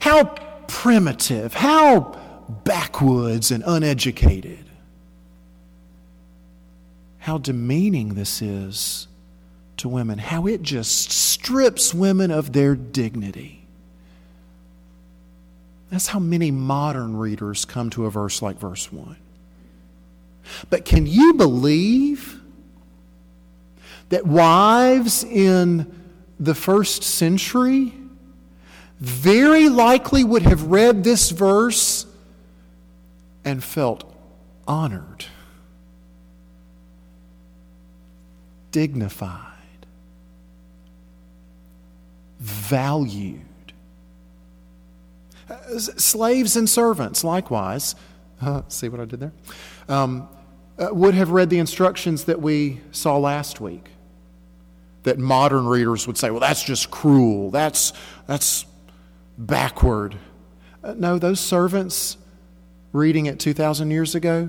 How 0.00 0.24
primitive, 0.66 1.54
how 1.54 2.18
backwoods 2.64 3.52
and 3.52 3.62
uneducated. 3.64 4.64
How 7.18 7.38
demeaning 7.38 8.14
this 8.14 8.42
is 8.42 9.06
to 9.76 9.88
women, 9.88 10.18
how 10.18 10.48
it 10.48 10.62
just 10.62 11.12
strips 11.12 11.94
women 11.94 12.32
of 12.32 12.52
their 12.52 12.74
dignity. 12.74 13.61
That's 15.92 16.06
how 16.06 16.20
many 16.20 16.50
modern 16.50 17.18
readers 17.18 17.66
come 17.66 17.90
to 17.90 18.06
a 18.06 18.10
verse 18.10 18.40
like 18.40 18.58
verse 18.58 18.90
1. 18.90 19.14
But 20.70 20.86
can 20.86 21.06
you 21.06 21.34
believe 21.34 22.40
that 24.08 24.24
wives 24.24 25.22
in 25.22 25.94
the 26.40 26.54
first 26.54 27.02
century 27.02 27.92
very 29.00 29.68
likely 29.68 30.24
would 30.24 30.44
have 30.44 30.62
read 30.62 31.04
this 31.04 31.28
verse 31.28 32.06
and 33.44 33.62
felt 33.62 34.10
honored, 34.66 35.26
dignified, 38.70 39.36
valued? 42.40 43.51
Uh, 45.52 45.78
slaves 45.78 46.56
and 46.56 46.68
servants, 46.68 47.22
likewise, 47.22 47.94
uh, 48.40 48.62
see 48.68 48.88
what 48.88 49.00
I 49.00 49.04
did 49.04 49.20
there? 49.20 49.32
Um, 49.88 50.28
uh, 50.78 50.88
would 50.92 51.14
have 51.14 51.30
read 51.30 51.50
the 51.50 51.58
instructions 51.58 52.24
that 52.24 52.40
we 52.40 52.80
saw 52.90 53.18
last 53.18 53.60
week. 53.60 53.90
That 55.02 55.18
modern 55.18 55.66
readers 55.66 56.06
would 56.06 56.16
say, 56.16 56.30
well, 56.30 56.40
that's 56.40 56.62
just 56.62 56.90
cruel. 56.90 57.50
That's, 57.50 57.92
that's 58.26 58.64
backward. 59.36 60.16
Uh, 60.82 60.94
no, 60.96 61.18
those 61.18 61.40
servants 61.40 62.16
reading 62.92 63.26
it 63.26 63.38
2,000 63.38 63.90
years 63.90 64.14
ago, 64.14 64.48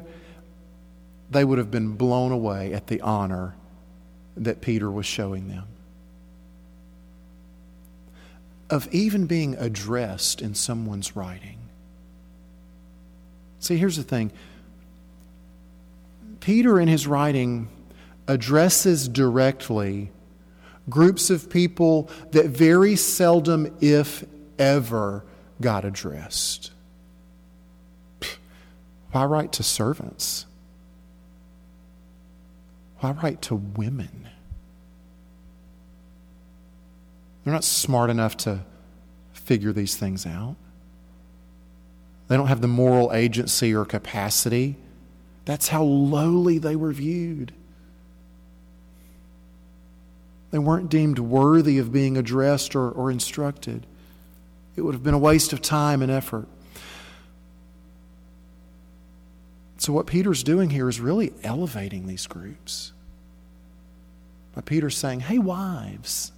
they 1.29 1.43
would 1.43 1.57
have 1.57 1.71
been 1.71 1.95
blown 1.95 2.31
away 2.31 2.73
at 2.73 2.87
the 2.87 3.01
honor 3.01 3.55
that 4.37 4.61
Peter 4.61 4.89
was 4.89 5.05
showing 5.05 5.47
them. 5.49 5.65
Of 8.73 8.91
even 8.91 9.27
being 9.27 9.55
addressed 9.59 10.41
in 10.41 10.55
someone's 10.55 11.15
writing. 11.15 11.59
See, 13.59 13.77
here's 13.77 13.97
the 13.97 14.03
thing 14.03 14.31
Peter, 16.39 16.79
in 16.79 16.87
his 16.87 17.05
writing, 17.05 17.69
addresses 18.27 19.07
directly 19.07 20.09
groups 20.89 21.29
of 21.29 21.51
people 21.51 22.09
that 22.31 22.47
very 22.47 22.95
seldom, 22.95 23.77
if 23.79 24.25
ever, 24.57 25.23
got 25.61 25.85
addressed. 25.85 26.71
Why 29.11 29.25
write 29.25 29.51
to 29.51 29.63
servants? 29.63 30.47
Why 33.01 33.11
write 33.11 33.43
to 33.43 33.55
women? 33.55 34.29
They're 37.43 37.53
not 37.53 37.63
smart 37.63 38.09
enough 38.09 38.37
to 38.37 38.61
figure 39.33 39.73
these 39.73 39.95
things 39.95 40.25
out. 40.25 40.55
They 42.27 42.37
don't 42.37 42.47
have 42.47 42.61
the 42.61 42.67
moral 42.67 43.11
agency 43.13 43.73
or 43.75 43.85
capacity 43.85 44.77
that's 45.45 45.69
how 45.69 45.83
lowly 45.83 46.57
they 46.57 46.75
were 46.75 46.93
viewed. 46.93 47.53
They 50.51 50.59
weren't 50.59 50.89
deemed 50.89 51.19
worthy 51.19 51.79
of 51.79 51.91
being 51.91 52.15
addressed 52.15 52.75
or, 52.75 52.89
or 52.89 53.11
instructed. 53.11 53.85
It 54.75 54.81
would 54.81 54.93
have 54.93 55.03
been 55.03 55.13
a 55.13 55.19
waste 55.19 55.51
of 55.51 55.61
time 55.61 56.01
and 56.01 56.11
effort. 56.11 56.47
So, 59.77 59.91
what 59.91 60.07
Peter's 60.07 60.43
doing 60.43 60.69
here 60.69 60.87
is 60.87 61.01
really 61.01 61.33
elevating 61.43 62.07
these 62.07 62.25
groups. 62.25 62.93
By 64.55 64.61
Peter's 64.61 64.95
saying, 64.95 65.21
Hey, 65.21 65.39
wives, 65.39 66.31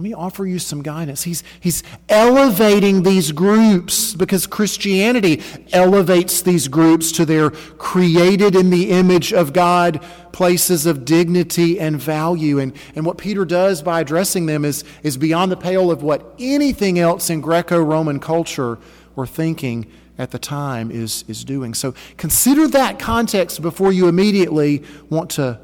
let 0.00 0.04
me 0.04 0.14
offer 0.14 0.46
you 0.46 0.58
some 0.58 0.80
guidance. 0.80 1.24
He's, 1.24 1.44
he's 1.60 1.82
elevating 2.08 3.02
these 3.02 3.32
groups 3.32 4.14
because 4.14 4.46
Christianity 4.46 5.42
elevates 5.74 6.40
these 6.40 6.68
groups 6.68 7.12
to 7.12 7.26
their 7.26 7.50
created 7.50 8.56
in 8.56 8.70
the 8.70 8.92
image 8.92 9.34
of 9.34 9.52
God 9.52 10.02
places 10.32 10.86
of 10.86 11.04
dignity 11.04 11.78
and 11.78 12.00
value. 12.00 12.58
And, 12.58 12.72
and 12.94 13.04
what 13.04 13.18
Peter 13.18 13.44
does 13.44 13.82
by 13.82 14.00
addressing 14.00 14.46
them 14.46 14.64
is, 14.64 14.84
is 15.02 15.18
beyond 15.18 15.52
the 15.52 15.58
pale 15.58 15.90
of 15.90 16.02
what 16.02 16.34
anything 16.38 16.98
else 16.98 17.28
in 17.28 17.42
Greco 17.42 17.78
Roman 17.78 18.20
culture 18.20 18.78
or 19.16 19.26
thinking 19.26 19.86
at 20.16 20.30
the 20.30 20.38
time 20.38 20.90
is, 20.90 21.26
is 21.28 21.44
doing. 21.44 21.74
So 21.74 21.92
consider 22.16 22.66
that 22.68 22.98
context 22.98 23.60
before 23.60 23.92
you 23.92 24.08
immediately 24.08 24.82
want 25.10 25.28
to 25.32 25.60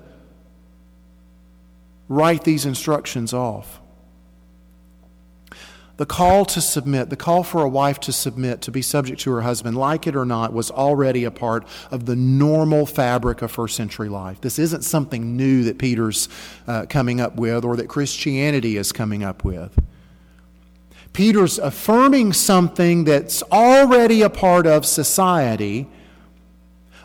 write 2.10 2.44
these 2.44 2.66
instructions 2.66 3.32
off. 3.32 3.80
The 5.96 6.06
call 6.06 6.44
to 6.46 6.60
submit, 6.60 7.08
the 7.08 7.16
call 7.16 7.42
for 7.42 7.62
a 7.62 7.68
wife 7.68 8.00
to 8.00 8.12
submit, 8.12 8.60
to 8.62 8.70
be 8.70 8.82
subject 8.82 9.20
to 9.22 9.30
her 9.30 9.40
husband, 9.40 9.78
like 9.78 10.06
it 10.06 10.14
or 10.14 10.26
not, 10.26 10.52
was 10.52 10.70
already 10.70 11.24
a 11.24 11.30
part 11.30 11.66
of 11.90 12.04
the 12.04 12.14
normal 12.14 12.84
fabric 12.84 13.40
of 13.40 13.50
first 13.50 13.76
century 13.76 14.10
life. 14.10 14.38
This 14.42 14.58
isn't 14.58 14.82
something 14.82 15.38
new 15.38 15.64
that 15.64 15.78
Peter's 15.78 16.28
uh, 16.66 16.84
coming 16.90 17.18
up 17.18 17.36
with 17.36 17.64
or 17.64 17.76
that 17.76 17.88
Christianity 17.88 18.76
is 18.76 18.92
coming 18.92 19.24
up 19.24 19.42
with. 19.42 19.78
Peter's 21.14 21.58
affirming 21.58 22.34
something 22.34 23.04
that's 23.04 23.42
already 23.44 24.20
a 24.20 24.28
part 24.28 24.66
of 24.66 24.84
society, 24.84 25.88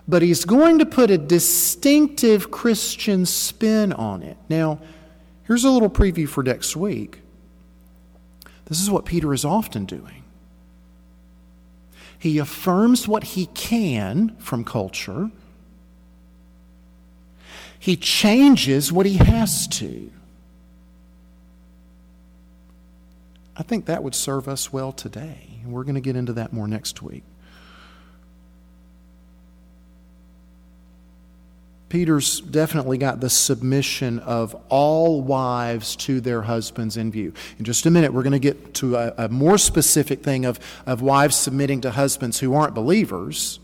but 0.06 0.22
he's 0.22 0.44
going 0.44 0.80
to 0.80 0.86
put 0.86 1.10
a 1.10 1.18
distinctive 1.18 2.52
Christian 2.52 3.26
spin 3.26 3.94
on 3.94 4.22
it. 4.22 4.36
Now, 4.50 4.82
here's 5.46 5.64
a 5.64 5.72
little 5.72 5.90
preview 5.90 6.28
for 6.28 6.44
next 6.44 6.76
week. 6.76 7.21
This 8.72 8.82
is 8.82 8.90
what 8.90 9.04
Peter 9.04 9.34
is 9.34 9.44
often 9.44 9.84
doing. 9.84 10.24
He 12.18 12.38
affirms 12.38 13.06
what 13.06 13.26
he 13.26 13.48
can 13.48 14.38
from 14.38 14.64
culture, 14.64 15.30
he 17.78 17.98
changes 17.98 18.90
what 18.90 19.06
he 19.06 19.18
has 19.18 19.68
to. 19.68 20.10
I 23.58 23.64
think 23.64 23.88
that 23.88 24.04
would 24.04 24.16
serve 24.16 24.48
us 24.48 24.72
well 24.72 24.94
today. 24.94 25.60
And 25.64 25.74
We're 25.74 25.84
going 25.84 25.96
to 25.96 26.02
get 26.02 26.16
into 26.16 26.32
that 26.34 26.54
more 26.54 26.68
next 26.70 27.02
week. 27.02 27.24
Peter's 31.92 32.40
definitely 32.40 32.98
got 32.98 33.20
the 33.20 33.30
submission 33.30 34.20
of 34.20 34.56
all 34.70 35.22
wives 35.22 35.98
to 35.98 36.22
their 36.22 36.44
husbands 36.44 36.96
in 36.96 37.12
view. 37.12 37.34
In 37.60 37.66
just 37.66 37.86
a 37.86 37.92
minute, 37.92 38.14
we're 38.14 38.24
going 38.24 38.32
to 38.32 38.40
get 38.40 38.74
to 38.76 38.96
a, 38.96 39.14
a, 39.18 39.28
more 39.28 39.58
specific 39.58 40.24
thing 40.24 40.46
of, 40.46 40.58
of 40.86 41.02
wives 41.02 41.36
submitting 41.36 41.82
to 41.82 41.92
husbands 41.92 42.40
who 42.40 42.54
aren't 42.54 42.74
believers. 42.74 43.60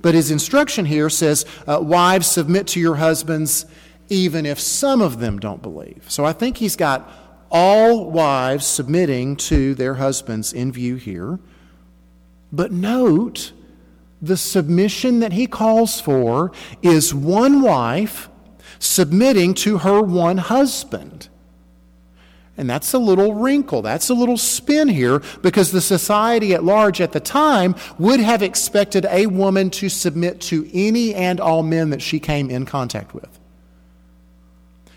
But 0.00 0.16
his 0.16 0.32
instruction 0.32 0.86
here 0.86 1.08
says, 1.08 1.46
uh, 1.68 1.78
Wives, 1.80 2.26
submit 2.26 2.66
to 2.68 2.80
your 2.80 2.96
husbands 2.96 3.64
even 4.08 4.44
if 4.44 4.58
some 4.58 5.00
of 5.00 5.20
them 5.20 5.38
don't 5.38 5.62
believe. 5.62 6.04
So 6.08 6.24
I 6.24 6.32
think 6.32 6.56
he's 6.56 6.74
got 6.74 7.08
all 7.48 8.10
wives 8.10 8.66
submitting 8.66 9.36
to 9.36 9.76
their 9.76 9.94
husbands 9.94 10.52
in 10.52 10.72
view 10.72 10.96
here. 10.96 11.38
But 12.50 12.72
note, 12.72 13.52
the 14.22 14.36
submission 14.36 15.18
that 15.18 15.32
he 15.32 15.48
calls 15.48 16.00
for 16.00 16.52
is 16.80 17.12
one 17.12 17.60
wife 17.60 18.30
submitting 18.78 19.52
to 19.54 19.78
her 19.78 20.00
one 20.00 20.38
husband. 20.38 21.28
And 22.56 22.70
that's 22.70 22.92
a 22.92 22.98
little 22.98 23.34
wrinkle, 23.34 23.82
that's 23.82 24.08
a 24.10 24.14
little 24.14 24.36
spin 24.36 24.88
here, 24.88 25.20
because 25.40 25.72
the 25.72 25.80
society 25.80 26.54
at 26.54 26.62
large 26.62 27.00
at 27.00 27.12
the 27.12 27.20
time 27.20 27.74
would 27.98 28.20
have 28.20 28.42
expected 28.42 29.06
a 29.06 29.26
woman 29.26 29.70
to 29.70 29.88
submit 29.88 30.40
to 30.42 30.68
any 30.72 31.14
and 31.14 31.40
all 31.40 31.62
men 31.62 31.90
that 31.90 32.02
she 32.02 32.20
came 32.20 32.50
in 32.50 32.66
contact 32.66 33.14
with. 33.14 33.40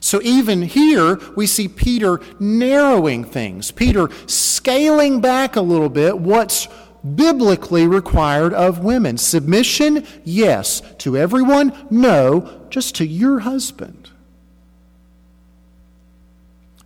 So 0.01 0.21
even 0.21 0.61
here, 0.61 1.19
we 1.35 1.47
see 1.47 1.67
Peter 1.67 2.19
narrowing 2.39 3.23
things, 3.23 3.71
Peter 3.71 4.09
scaling 4.27 5.19
back 5.21 5.55
a 5.55 5.61
little 5.61 5.89
bit 5.89 6.19
what's 6.19 6.67
biblically 7.13 7.85
required 7.85 8.53
of 8.53 8.79
women. 8.79 9.17
Submission, 9.17 10.05
yes. 10.23 10.81
To 10.99 11.17
everyone, 11.17 11.73
no. 11.89 12.65
Just 12.69 12.95
to 12.95 13.05
your 13.05 13.39
husband. 13.39 14.09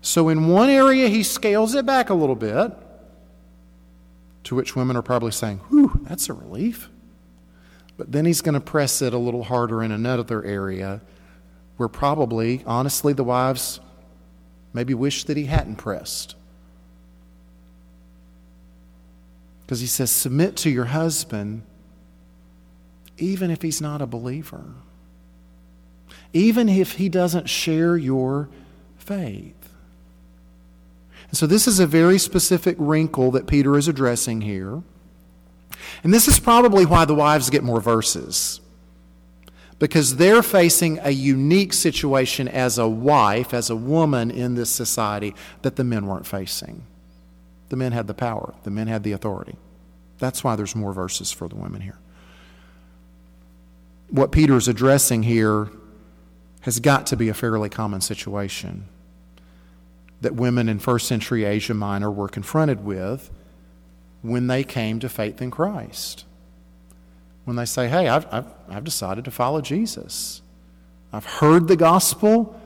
So, 0.01 0.29
in 0.29 0.47
one 0.47 0.69
area, 0.69 1.07
he 1.07 1.23
scales 1.23 1.75
it 1.75 1.85
back 1.85 2.09
a 2.09 2.13
little 2.13 2.35
bit, 2.35 2.71
to 4.45 4.55
which 4.55 4.75
women 4.75 4.95
are 4.95 5.01
probably 5.01 5.31
saying, 5.31 5.57
Whew, 5.69 5.99
that's 6.03 6.29
a 6.29 6.33
relief. 6.33 6.89
But 7.97 8.13
then 8.13 8.25
he's 8.25 8.41
going 8.41 8.53
to 8.53 8.61
press 8.61 9.01
it 9.01 9.13
a 9.13 9.17
little 9.17 9.43
harder 9.43 9.83
in 9.83 9.91
another 9.91 10.43
area 10.43 11.01
where 11.75 11.89
probably, 11.89 12.63
honestly, 12.65 13.11
the 13.11 13.25
wives 13.25 13.81
maybe 14.73 14.93
wish 14.93 15.25
that 15.25 15.35
he 15.35 15.45
hadn't 15.45 15.75
pressed. 15.75 16.35
Because 19.69 19.81
he 19.81 19.85
says, 19.85 20.09
submit 20.09 20.55
to 20.55 20.69
your 20.71 20.85
husband 20.85 21.61
even 23.19 23.51
if 23.51 23.61
he's 23.61 23.79
not 23.79 24.01
a 24.01 24.07
believer, 24.07 24.63
even 26.33 26.67
if 26.67 26.93
he 26.93 27.07
doesn't 27.07 27.47
share 27.47 27.95
your 27.95 28.49
faith. 28.97 29.53
And 31.27 31.37
so, 31.37 31.45
this 31.45 31.67
is 31.67 31.79
a 31.79 31.85
very 31.85 32.17
specific 32.17 32.77
wrinkle 32.79 33.29
that 33.29 33.45
Peter 33.45 33.77
is 33.77 33.87
addressing 33.87 34.41
here. 34.41 34.81
And 36.03 36.11
this 36.11 36.27
is 36.27 36.39
probably 36.39 36.87
why 36.87 37.05
the 37.05 37.13
wives 37.13 37.51
get 37.51 37.63
more 37.63 37.79
verses. 37.79 38.61
Because 39.77 40.15
they're 40.15 40.41
facing 40.41 40.97
a 41.03 41.11
unique 41.11 41.73
situation 41.73 42.47
as 42.47 42.79
a 42.79 42.87
wife, 42.87 43.53
as 43.53 43.69
a 43.69 43.75
woman 43.75 44.31
in 44.31 44.55
this 44.55 44.71
society 44.71 45.35
that 45.61 45.75
the 45.75 45.83
men 45.83 46.07
weren't 46.07 46.25
facing. 46.25 46.87
The 47.69 47.75
men 47.75 47.91
had 47.91 48.07
the 48.07 48.13
power, 48.13 48.53
the 48.63 48.71
men 48.71 48.87
had 48.87 49.03
the 49.03 49.11
authority. 49.11 49.55
That's 50.17 50.43
why 50.43 50.55
there's 50.55 50.75
more 50.75 50.93
verses 50.93 51.31
for 51.31 51.47
the 51.47 51.55
women 51.55 51.81
here. 51.81 51.97
What 54.09 54.31
Peter 54.31 54.55
is 54.57 54.67
addressing 54.67 55.23
here 55.23 55.69
has 56.61 56.79
got 56.79 57.07
to 57.07 57.15
be 57.15 57.29
a 57.29 57.33
fairly 57.33 57.69
common 57.69 58.01
situation 58.01 58.85
that 60.21 60.35
women 60.35 60.67
in 60.67 60.79
first 60.79 61.07
century 61.07 61.45
Asia 61.45 61.73
Minor 61.73 62.11
were 62.11 62.27
confronted 62.27 62.83
with 62.83 63.31
when 64.21 64.47
they 64.47 64.63
came 64.63 64.99
to 64.99 65.07
faith 65.07 65.41
in 65.41 65.49
Christ. 65.51 66.25
When 67.45 67.55
they 67.55 67.65
say, 67.65 67.87
hey, 67.87 68.07
I've, 68.09 68.25
I've, 68.33 68.47
I've 68.67 68.83
decided 68.83 69.25
to 69.25 69.31
follow 69.31 69.61
Jesus. 69.61 70.41
I've 71.13 71.25
heard 71.25 71.67
the 71.67 71.77
gospel. 71.77 72.59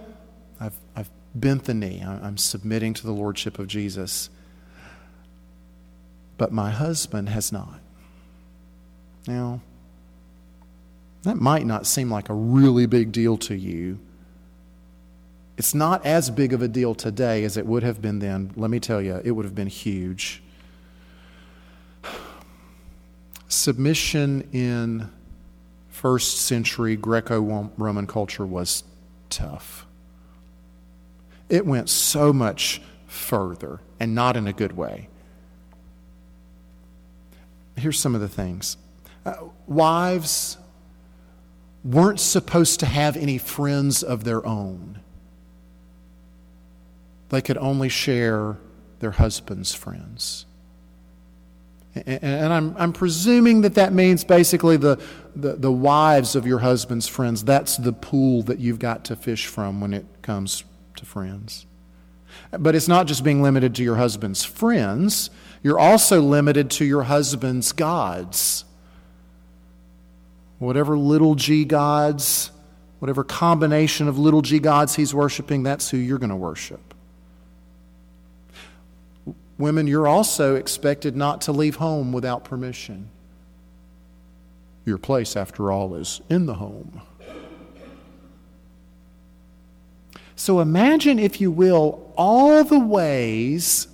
I've, 0.60 0.76
I've 0.96 1.10
bent 1.36 1.66
the 1.66 1.74
knee. 1.74 2.04
I'm 2.04 2.38
submitting 2.38 2.94
to 2.96 3.04
the 3.06 3.14
lordship 3.14 3.60
of 3.60 3.68
Jesus. 3.68 4.30
But 6.44 6.52
my 6.52 6.72
husband 6.72 7.30
has 7.30 7.54
not. 7.54 7.80
Now, 9.26 9.62
that 11.22 11.38
might 11.38 11.66
not 11.66 11.88
seem 11.88 12.12
like 12.12 12.28
a 12.28 12.34
really 12.34 12.86
big 12.86 13.14
deal 13.14 13.38
to 13.38 13.56
you. 13.56 13.98
It's 15.56 15.74
not 15.74 16.06
as 16.06 16.30
big 16.30 16.52
of 16.52 16.62
a 16.62 16.68
deal 16.68 16.96
today 16.96 17.46
as 17.46 17.56
it 17.56 17.66
would 17.66 17.82
have 17.84 18.02
been 18.02 18.20
then. 18.20 18.52
Let 18.58 18.70
me 18.70 18.82
tell 18.82 19.02
you, 19.02 19.22
it 19.24 19.32
would 19.32 19.46
have 19.46 19.56
been 19.56 19.68
huge. 19.70 20.44
Submission 23.48 24.50
in 24.52 25.10
first 25.88 26.42
century 26.42 26.98
Greco 26.98 27.72
Roman 27.78 28.06
culture 28.06 28.46
was 28.46 28.84
tough. 29.30 29.86
It 31.48 31.66
went 31.66 31.88
so 31.88 32.34
much 32.34 32.82
further, 33.08 33.80
and 33.98 34.14
not 34.14 34.36
in 34.36 34.46
a 34.46 34.52
good 34.52 34.76
way. 34.76 35.08
Here's 37.84 38.00
some 38.00 38.16
of 38.16 38.22
the 38.22 38.30
things 38.30 38.78
uh, 39.26 39.34
wives 39.68 40.58
weren't 41.84 42.22
supposed 42.22 42.80
to 42.80 42.86
have 42.86 43.18
any 43.18 43.38
friends 43.38 44.04
of 44.04 44.24
their 44.24 44.46
own, 44.48 45.02
they 47.28 47.42
could 47.42 47.58
only 47.58 47.90
share 47.90 48.58
their 49.00 49.12
husband's 49.12 49.76
friends. 49.76 50.46
And 52.06 52.54
I'm, 52.54 52.74
I'm 52.78 52.94
presuming 52.94 53.62
that 53.62 53.76
that 53.76 53.92
means 53.92 54.24
basically 54.24 54.78
the, 54.78 55.00
the, 55.36 55.54
the, 55.54 55.72
wives 55.72 56.36
of 56.36 56.48
your 56.48 56.60
husband's 56.60 57.08
friends. 57.08 57.44
That's 57.44 57.78
the 57.78 57.94
pool 57.94 58.42
that 58.44 58.60
you've 58.60 58.80
got 58.80 59.06
to 59.06 59.16
fish 59.16 59.46
from 59.46 59.80
when 59.80 59.94
it 59.94 60.06
comes 60.24 60.64
to 60.96 61.06
friends. 61.06 61.68
But 62.50 62.74
it's 62.74 62.88
not 62.88 63.06
just 63.06 63.24
being 63.24 63.44
limited 63.44 63.76
to 63.76 63.84
your 63.84 63.98
husband's 63.98 64.44
friends, 64.44 65.30
you're 65.64 65.80
also 65.80 66.22
limited 66.22 66.70
to 66.72 66.86
your 66.86 67.04
husband's 67.04 67.72
gods. 67.72 68.66
Whatever 70.60 70.98
little 70.98 71.36
g 71.36 71.64
gods, 71.64 72.52
whatever 73.00 73.24
combination 73.24 74.08
of 74.10 74.20
little 74.20 74.42
g 74.42 74.60
gods 74.60 74.96
he's 74.96 75.14
worshiping, 75.14 75.64
that's 75.64 75.90
who 75.90 75.98
you're 75.98 76.20
going 76.20 76.30
to 76.30 76.36
worship. 76.36 76.94
Women, 79.58 79.88
you're 79.88 80.08
also 80.08 80.56
expected 80.56 81.16
not 81.16 81.42
to 81.42 81.54
leave 81.54 81.78
home 81.78 82.12
without 82.12 82.44
permission. 82.44 83.10
Your 84.86 84.98
place, 84.98 85.38
after 85.38 85.72
all, 85.72 85.96
is 85.96 86.22
in 86.30 86.46
the 86.46 86.56
home. 86.56 87.02
So 90.36 90.60
imagine, 90.60 91.20
if 91.20 91.40
you 91.40 91.52
will, 91.52 92.12
all 92.18 92.66
the 92.66 92.80
ways 92.80 93.88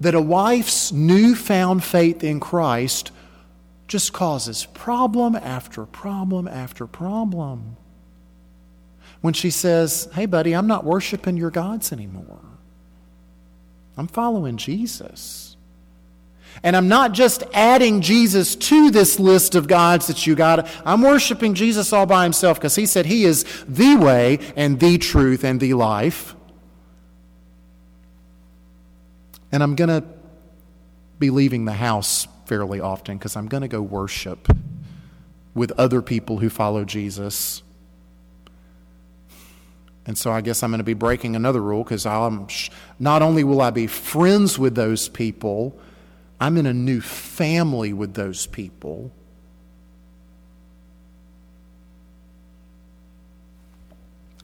that 0.00 0.14
a 0.14 0.20
wife's 0.20 0.92
newfound 0.92 1.82
faith 1.82 2.22
in 2.22 2.40
Christ 2.40 3.10
just 3.88 4.12
causes 4.12 4.66
problem 4.66 5.34
after 5.34 5.86
problem 5.86 6.46
after 6.46 6.86
problem. 6.86 7.76
When 9.20 9.34
she 9.34 9.50
says, 9.50 10.08
Hey, 10.12 10.26
buddy, 10.26 10.54
I'm 10.54 10.66
not 10.66 10.84
worshiping 10.84 11.36
your 11.36 11.50
gods 11.50 11.92
anymore. 11.92 12.40
I'm 13.96 14.06
following 14.06 14.56
Jesus. 14.56 15.56
And 16.62 16.76
I'm 16.76 16.88
not 16.88 17.12
just 17.12 17.42
adding 17.52 18.00
Jesus 18.00 18.56
to 18.56 18.90
this 18.90 19.18
list 19.18 19.54
of 19.54 19.68
gods 19.68 20.06
that 20.08 20.26
you 20.26 20.34
got. 20.34 20.68
I'm 20.84 21.02
worshiping 21.02 21.54
Jesus 21.54 21.92
all 21.92 22.06
by 22.06 22.24
himself 22.24 22.58
because 22.58 22.74
he 22.74 22.86
said 22.86 23.06
he 23.06 23.24
is 23.24 23.44
the 23.66 23.96
way 23.96 24.38
and 24.56 24.78
the 24.80 24.98
truth 24.98 25.44
and 25.44 25.60
the 25.60 25.74
life. 25.74 26.34
And 29.50 29.62
I'm 29.62 29.74
going 29.74 29.88
to 29.88 30.04
be 31.18 31.30
leaving 31.30 31.64
the 31.64 31.72
house 31.72 32.28
fairly 32.46 32.80
often 32.80 33.18
because 33.18 33.36
I'm 33.36 33.48
going 33.48 33.62
to 33.62 33.68
go 33.68 33.82
worship 33.82 34.48
with 35.54 35.72
other 35.72 36.02
people 36.02 36.38
who 36.38 36.48
follow 36.48 36.84
Jesus. 36.84 37.62
And 40.06 40.16
so 40.16 40.30
I 40.32 40.40
guess 40.40 40.62
I'm 40.62 40.70
going 40.70 40.78
to 40.78 40.84
be 40.84 40.94
breaking 40.94 41.36
another 41.36 41.60
rule 41.60 41.84
because 41.84 42.06
I'm 42.06 42.46
not 42.98 43.20
only 43.20 43.44
will 43.44 43.60
I 43.60 43.70
be 43.70 43.86
friends 43.86 44.58
with 44.58 44.74
those 44.74 45.08
people, 45.08 45.78
I'm 46.40 46.56
in 46.56 46.66
a 46.66 46.72
new 46.72 47.00
family 47.00 47.92
with 47.92 48.14
those 48.14 48.46
people. 48.46 49.12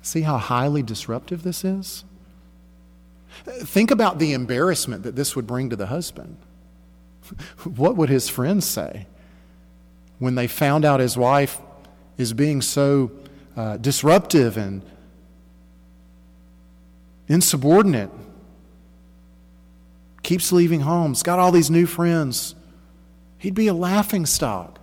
See 0.02 0.20
how 0.20 0.36
highly 0.36 0.82
disruptive 0.82 1.42
this 1.44 1.64
is? 1.64 2.04
Think 3.42 3.90
about 3.90 4.18
the 4.18 4.32
embarrassment 4.32 5.02
that 5.02 5.16
this 5.16 5.34
would 5.36 5.46
bring 5.46 5.70
to 5.70 5.76
the 5.76 5.86
husband. 5.86 6.36
What 7.64 7.96
would 7.96 8.08
his 8.08 8.28
friends 8.28 8.66
say 8.66 9.06
when 10.18 10.34
they 10.34 10.46
found 10.46 10.84
out 10.84 11.00
his 11.00 11.16
wife 11.16 11.60
is 12.16 12.32
being 12.32 12.62
so 12.62 13.10
uh, 13.56 13.76
disruptive 13.78 14.56
and 14.56 14.82
insubordinate, 17.28 18.10
keeps 20.22 20.52
leaving 20.52 20.80
homes, 20.80 21.22
got 21.22 21.38
all 21.38 21.52
these 21.52 21.70
new 21.70 21.86
friends. 21.86 22.54
He'd 23.38 23.54
be 23.54 23.66
a 23.66 23.74
laughing 23.74 24.26
stock. 24.26 24.78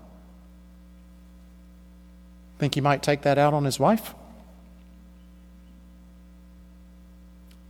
Think 2.60 2.76
he 2.76 2.82
might 2.82 3.02
take 3.02 3.24
that 3.24 3.38
out 3.38 3.54
on 3.54 3.66
his 3.66 3.80
wife? 3.80 4.14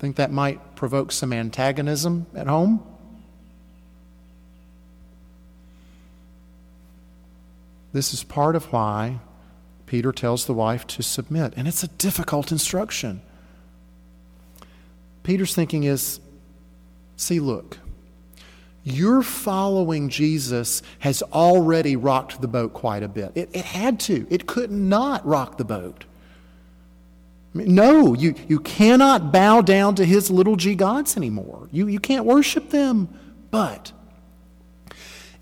Think 0.02 0.16
that 0.16 0.32
might 0.32 0.76
provoke 0.76 1.12
some 1.12 1.32
antagonism 1.32 2.26
at 2.34 2.48
home? 2.48 2.84
This 7.94 8.12
is 8.12 8.24
part 8.24 8.56
of 8.56 8.74
why 8.74 9.20
Peter 9.86 10.12
tells 10.12 10.48
the 10.48 10.56
wife 10.56 10.88
to 10.88 11.04
submit. 11.04 11.54
And 11.56 11.68
it's 11.68 11.84
a 11.84 11.88
difficult 11.88 12.52
instruction. 12.52 13.22
Peter's 15.22 15.54
thinking 15.54 15.84
is 15.84 16.20
see, 17.16 17.40
look, 17.40 17.78
your 18.84 19.22
following 19.22 20.10
Jesus 20.10 20.82
has 20.98 21.22
already 21.22 21.96
rocked 21.96 22.42
the 22.42 22.48
boat 22.48 22.74
quite 22.74 23.04
a 23.04 23.08
bit. 23.08 23.34
It, 23.36 23.52
it 23.54 23.66
had 23.66 24.00
to, 24.00 24.26
it 24.32 24.48
could 24.48 24.72
not 24.72 25.24
rock 25.24 25.60
the 25.60 25.64
boat. 25.64 26.06
No, 27.54 28.14
you, 28.14 28.34
you 28.48 28.60
cannot 28.60 29.32
bow 29.34 29.62
down 29.62 29.96
to 29.96 30.06
his 30.06 30.32
little 30.32 30.56
g 30.56 30.74
gods 30.74 31.18
anymore. 31.18 31.68
You, 31.72 31.88
you 31.88 32.00
can't 32.00 32.26
worship 32.26 32.70
them. 32.70 33.10
But 33.50 33.92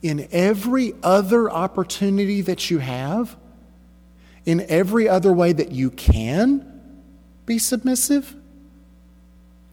in 0.02 0.28
every 0.32 0.96
other 1.04 1.50
opportunity 1.50 2.42
that 2.42 2.72
you 2.72 2.80
have, 2.80 3.36
in 4.46 4.62
every 4.62 5.08
other 5.08 5.32
way 5.32 5.54
that 5.54 5.72
you 5.72 5.92
can 5.92 6.66
be 7.46 7.60
submissive, 7.60 8.36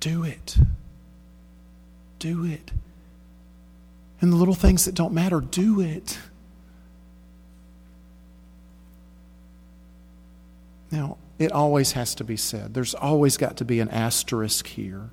do 0.00 0.24
it. 0.24 0.58
Do 2.18 2.44
it. 2.44 2.72
And 4.20 4.32
the 4.32 4.36
little 4.36 4.54
things 4.54 4.84
that 4.84 4.94
don't 4.94 5.14
matter, 5.14 5.40
do 5.40 5.80
it. 5.80 6.18
Now, 10.90 11.16
it 11.38 11.52
always 11.52 11.92
has 11.92 12.14
to 12.16 12.24
be 12.24 12.36
said. 12.36 12.74
There's 12.74 12.94
always 12.94 13.36
got 13.36 13.56
to 13.58 13.64
be 13.64 13.80
an 13.80 13.88
asterisk 13.90 14.66
here. 14.66 15.10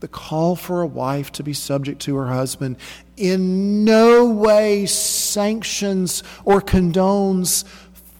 The 0.00 0.08
call 0.08 0.56
for 0.56 0.80
a 0.80 0.86
wife 0.86 1.30
to 1.32 1.42
be 1.42 1.52
subject 1.52 2.00
to 2.02 2.16
her 2.16 2.28
husband 2.28 2.76
in 3.16 3.84
no 3.84 4.28
way 4.28 4.86
sanctions 4.86 6.22
or 6.44 6.60
condones 6.60 7.64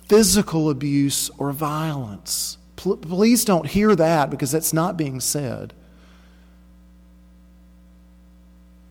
physical 0.08 0.70
abuse 0.70 1.30
or 1.38 1.52
violence. 1.52 2.58
Please 2.76 3.44
don't 3.44 3.66
hear 3.66 3.96
that 3.96 4.30
because 4.30 4.50
that's 4.50 4.72
not 4.72 4.96
being 4.96 5.20
said. 5.20 5.72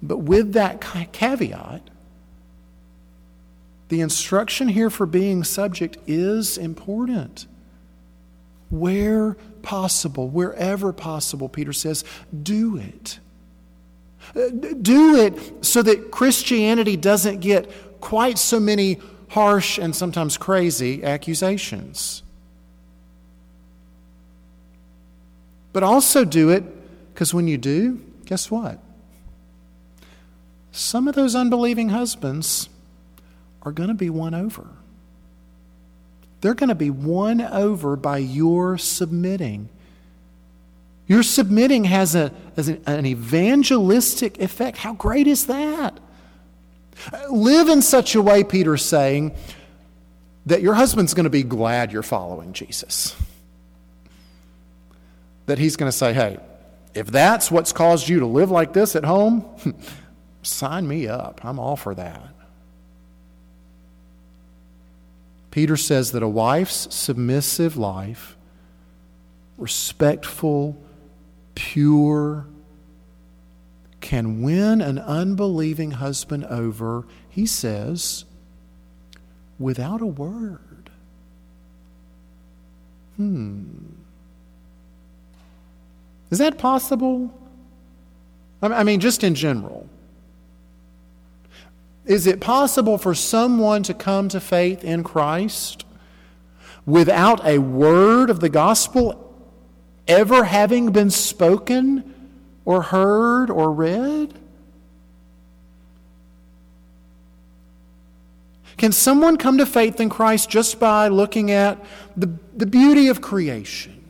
But 0.02 0.18
with 0.20 0.54
that 0.54 0.82
caveat, 1.12 1.90
the 3.92 4.00
instruction 4.00 4.70
here 4.70 4.90
for 4.90 5.06
being 5.06 5.44
subject 5.44 5.98
is 6.08 6.58
important. 6.58 7.46
Where 8.70 9.36
possible, 9.64 10.30
wherever 10.30 10.94
possible, 10.94 11.50
Peter 11.50 11.74
says, 11.74 12.06
do 12.42 12.78
it. 12.78 13.20
Uh, 14.34 14.48
do 14.82 15.18
it 15.18 15.66
so 15.66 15.82
that 15.82 16.10
Christianity 16.10 16.96
doesn't 16.96 17.42
get 17.42 17.70
quite 18.00 18.40
so 18.40 18.62
many 18.62 18.98
harsh 19.28 19.78
and 19.78 19.94
sometimes 19.94 20.38
crazy 20.38 21.04
accusations. 21.04 22.24
But 25.74 25.84
also 25.84 26.24
do 26.24 26.50
it 26.50 26.64
because 27.14 27.34
when 27.34 27.50
you 27.50 27.58
do, 27.58 28.00
guess 28.26 28.50
what? 28.50 28.80
some 30.72 31.08
of 31.10 31.16
those 31.16 31.36
unbelieving 31.36 31.90
husbands 31.90 32.70
are 33.64 33.72
going 33.72 33.90
to 33.90 33.96
be 33.96 34.10
won 34.10 34.34
over. 34.34 34.68
They're 36.42 36.56
going 36.56 36.70
to 36.70 36.76
be 36.76 36.90
won 36.90 37.42
over 37.42 37.96
by 37.96 38.18
your 38.18 38.78
submitting. 38.78 39.70
Your 41.08 41.24
submitting 41.24 41.86
has, 41.86 42.16
a, 42.16 42.32
has 42.56 42.68
an, 42.68 42.82
an 42.88 43.06
evangelistic 43.06 44.40
effect. 44.40 44.78
How 44.78 44.94
great 44.94 45.28
is 45.28 45.48
that? 45.48 46.00
Live 47.30 47.70
in 47.70 47.82
such 47.82 48.16
a 48.16 48.22
way, 48.22 48.44
Peter's 48.44 48.84
saying, 48.84 49.36
that 50.46 50.62
your 50.62 50.74
husband's 50.74 51.14
going 51.14 51.26
to 51.26 51.30
be 51.30 51.44
glad 51.44 51.92
you're 51.92 52.04
following 52.04 52.54
Jesus. 52.54 53.16
That 55.46 55.60
he's 55.60 55.76
going 55.76 55.92
to 55.92 55.98
say, 55.98 56.14
hey, 56.14 56.40
if 56.94 57.08
that's 57.08 57.52
what's 57.52 57.72
caused 57.72 58.10
you 58.10 58.20
to 58.20 58.26
live 58.26 58.52
like 58.52 58.74
this 58.74 58.96
at 58.96 59.06
home, 59.06 59.46
sign 60.42 60.88
me 60.88 61.08
up. 61.08 61.44
I'm 61.44 61.60
all 61.60 61.76
for 61.76 61.94
that. 61.96 62.31
Peter 65.52 65.76
says 65.76 66.14
that 66.14 66.24
a 66.24 66.28
wife's 66.28 66.94
submissive 66.96 67.76
life, 67.78 68.38
respectful, 69.58 70.82
pure, 71.56 72.48
can 74.00 74.42
win 74.42 74.82
an 74.82 74.98
unbelieving 74.98 75.92
husband 75.92 76.46
over, 76.46 77.06
he 77.30 77.46
says, 77.46 78.26
without 79.60 80.02
a 80.02 80.06
word. 80.06 80.90
Hmm. 83.18 83.66
Is 86.32 86.40
that 86.40 86.58
possible? 86.58 87.38
I 88.62 88.84
mean, 88.84 89.00
just 89.00 89.24
in 89.24 89.36
general. 89.36 89.90
Is 92.06 92.26
it 92.26 92.42
possible 92.42 92.98
for 92.98 93.14
someone 93.14 93.84
to 93.84 93.94
come 93.94 94.28
to 94.30 94.40
faith 94.40 94.84
in 94.84 95.04
Christ 95.04 95.86
without 96.86 97.46
a 97.46 97.60
word 97.60 98.30
of 98.30 98.40
the 98.40 98.50
gospel 98.50 99.34
ever 100.08 100.46
having 100.46 100.92
been 100.92 101.12
spoken 101.12 102.32
or 102.66 102.82
heard 102.82 103.50
or 103.50 103.72
read? 103.72 104.34
Can 108.78 108.92
someone 108.92 109.38
come 109.38 109.60
to 109.60 109.66
faith 109.68 110.00
in 110.00 110.10
Christ 110.10 110.50
just 110.50 110.80
by 110.80 111.08
looking 111.08 111.52
at 111.52 111.84
the, 112.18 112.32
the 112.58 112.66
beauty 112.66 113.10
of 113.10 113.22
creation? 113.22 114.04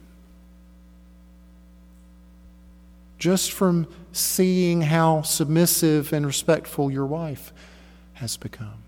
Just 3.20 3.52
from 3.52 3.86
seeing 4.14 4.82
how 4.82 5.24
submissive 5.24 6.14
and 6.14 6.26
respectful 6.26 6.90
your 6.90 7.06
wife 7.06 7.52
has 8.22 8.38
become? 8.38 8.84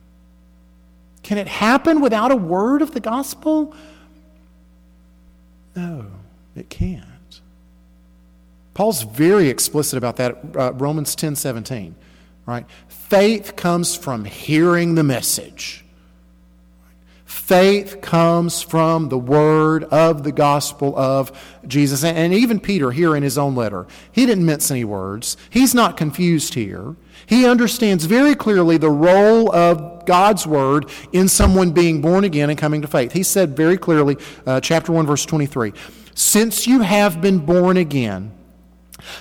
Can 1.23 1.39
it 1.39 1.47
happen 1.47 2.01
without 2.01 2.31
a 2.31 2.35
word 2.35 2.83
of 2.83 2.91
the 2.91 2.99
gospel? 2.99 3.73
No, 5.75 6.05
it 6.55 6.69
can't. 6.69 7.41
Paul's 8.75 9.01
very 9.01 9.49
explicit 9.49 9.97
about 9.97 10.17
that, 10.17 10.37
uh, 10.55 10.73
Romans 10.73 11.15
10 11.15 11.35
17, 11.35 11.95
right? 12.45 12.65
Faith 12.87 13.55
comes 13.55 13.95
from 13.95 14.25
hearing 14.25 14.93
the 14.93 15.03
message. 15.03 15.82
Faith 17.53 18.01
comes 18.01 18.63
from 18.63 19.09
the 19.09 19.17
word 19.19 19.83
of 19.83 20.23
the 20.23 20.31
gospel 20.31 20.97
of 20.97 21.31
Jesus. 21.67 22.03
And 22.03 22.33
even 22.33 22.59
Peter, 22.59 22.89
here 22.89 23.15
in 23.15 23.21
his 23.21 23.37
own 23.37 23.53
letter, 23.53 23.85
he 24.11 24.25
didn't 24.25 24.47
mince 24.47 24.71
any 24.71 24.83
words. 24.83 25.37
He's 25.51 25.75
not 25.75 25.95
confused 25.95 26.55
here. 26.55 26.95
He 27.27 27.45
understands 27.45 28.05
very 28.05 28.33
clearly 28.33 28.77
the 28.77 28.89
role 28.89 29.53
of 29.53 30.03
God's 30.07 30.47
word 30.47 30.89
in 31.11 31.27
someone 31.27 31.73
being 31.73 32.01
born 32.01 32.23
again 32.23 32.49
and 32.49 32.57
coming 32.57 32.81
to 32.81 32.87
faith. 32.87 33.11
He 33.11 33.21
said 33.21 33.55
very 33.55 33.77
clearly, 33.77 34.17
uh, 34.47 34.59
chapter 34.59 34.91
1, 34.91 35.05
verse 35.05 35.23
23, 35.23 35.73
Since 36.15 36.65
you 36.65 36.81
have 36.81 37.21
been 37.21 37.37
born 37.37 37.77
again, 37.77 38.31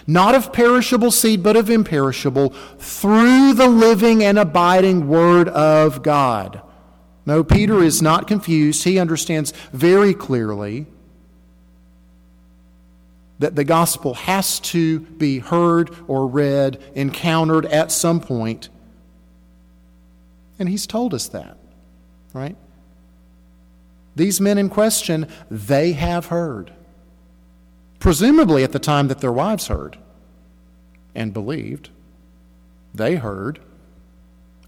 not 0.07 0.35
of 0.35 0.55
perishable 0.55 1.11
seed, 1.11 1.43
but 1.43 1.55
of 1.55 1.69
imperishable, 1.69 2.55
through 2.79 3.53
the 3.53 3.69
living 3.69 4.25
and 4.25 4.39
abiding 4.39 5.07
Word 5.07 5.51
of 5.51 6.03
God. 6.03 6.63
No, 7.25 7.45
Peter 7.45 7.83
is 7.83 8.03
not 8.03 8.27
confused. 8.27 8.85
He 8.85 8.99
understands 8.99 9.53
very 9.73 10.13
clearly 10.13 10.87
that 13.39 13.57
the 13.57 13.65
gospel 13.65 14.15
has 14.15 14.61
to 14.61 15.01
be 15.01 15.39
heard 15.39 15.91
or 16.07 16.27
read, 16.27 16.81
encountered 16.95 17.67
at 17.67 17.91
some 17.91 18.21
point. 18.21 18.69
And 20.59 20.69
he's 20.69 20.87
told 20.87 21.13
us 21.15 21.29
that, 21.29 21.57
right? 22.33 22.57
These 24.15 24.41
men 24.41 24.59
in 24.59 24.69
question, 24.69 25.27
they 25.51 25.93
have 25.93 26.27
heard 26.27 26.73
presumably 27.99 28.65
at 28.65 28.73
the 28.73 28.79
time 28.79 29.09
that 29.09 29.21
their 29.21 29.33
wives 29.33 29.69
heard 29.69 29.97
and 31.15 31.33
believed. 31.33 31.89
They 32.93 33.15
heard 33.15 33.61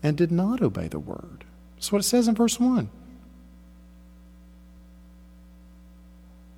and 0.02 0.16
did 0.16 0.30
not 0.30 0.62
obey 0.62 0.88
the 0.88 1.00
word. 1.00 1.43
That's 1.84 1.92
what 1.92 2.00
it 2.00 2.04
says 2.04 2.28
in 2.28 2.34
verse 2.34 2.58
1. 2.58 2.88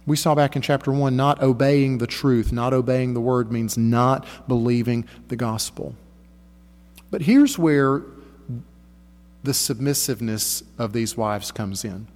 We 0.07 0.17
saw 0.17 0.37
back 0.37 0.55
in 0.55 0.63
chapter 0.63 0.93
1 0.93 1.17
not 1.17 1.43
obeying 1.43 1.99
the 1.99 2.07
truth, 2.07 2.53
not 2.53 2.73
obeying 2.73 3.15
the 3.15 3.21
word 3.21 3.51
means 3.51 3.77
not 3.77 4.25
believing 4.47 5.05
the 5.27 5.35
gospel. 5.35 5.97
But 7.11 7.23
here's 7.23 7.59
where 7.59 8.03
the 9.43 9.53
submissiveness 9.53 10.63
of 10.79 10.93
these 10.93 11.17
wives 11.17 11.51
comes 11.51 11.85
in 11.85 12.07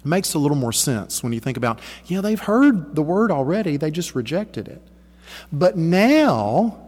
It 0.00 0.06
makes 0.06 0.32
a 0.32 0.38
little 0.38 0.56
more 0.56 0.72
sense 0.72 1.22
when 1.22 1.34
you 1.34 1.40
think 1.40 1.58
about, 1.58 1.82
yeah, 2.06 2.22
they've 2.22 2.40
heard 2.40 2.94
the 2.94 3.02
word 3.02 3.30
already, 3.30 3.76
they 3.76 3.90
just 3.90 4.14
rejected 4.14 4.68
it. 4.68 4.80
But 5.52 5.76
now, 5.76 6.78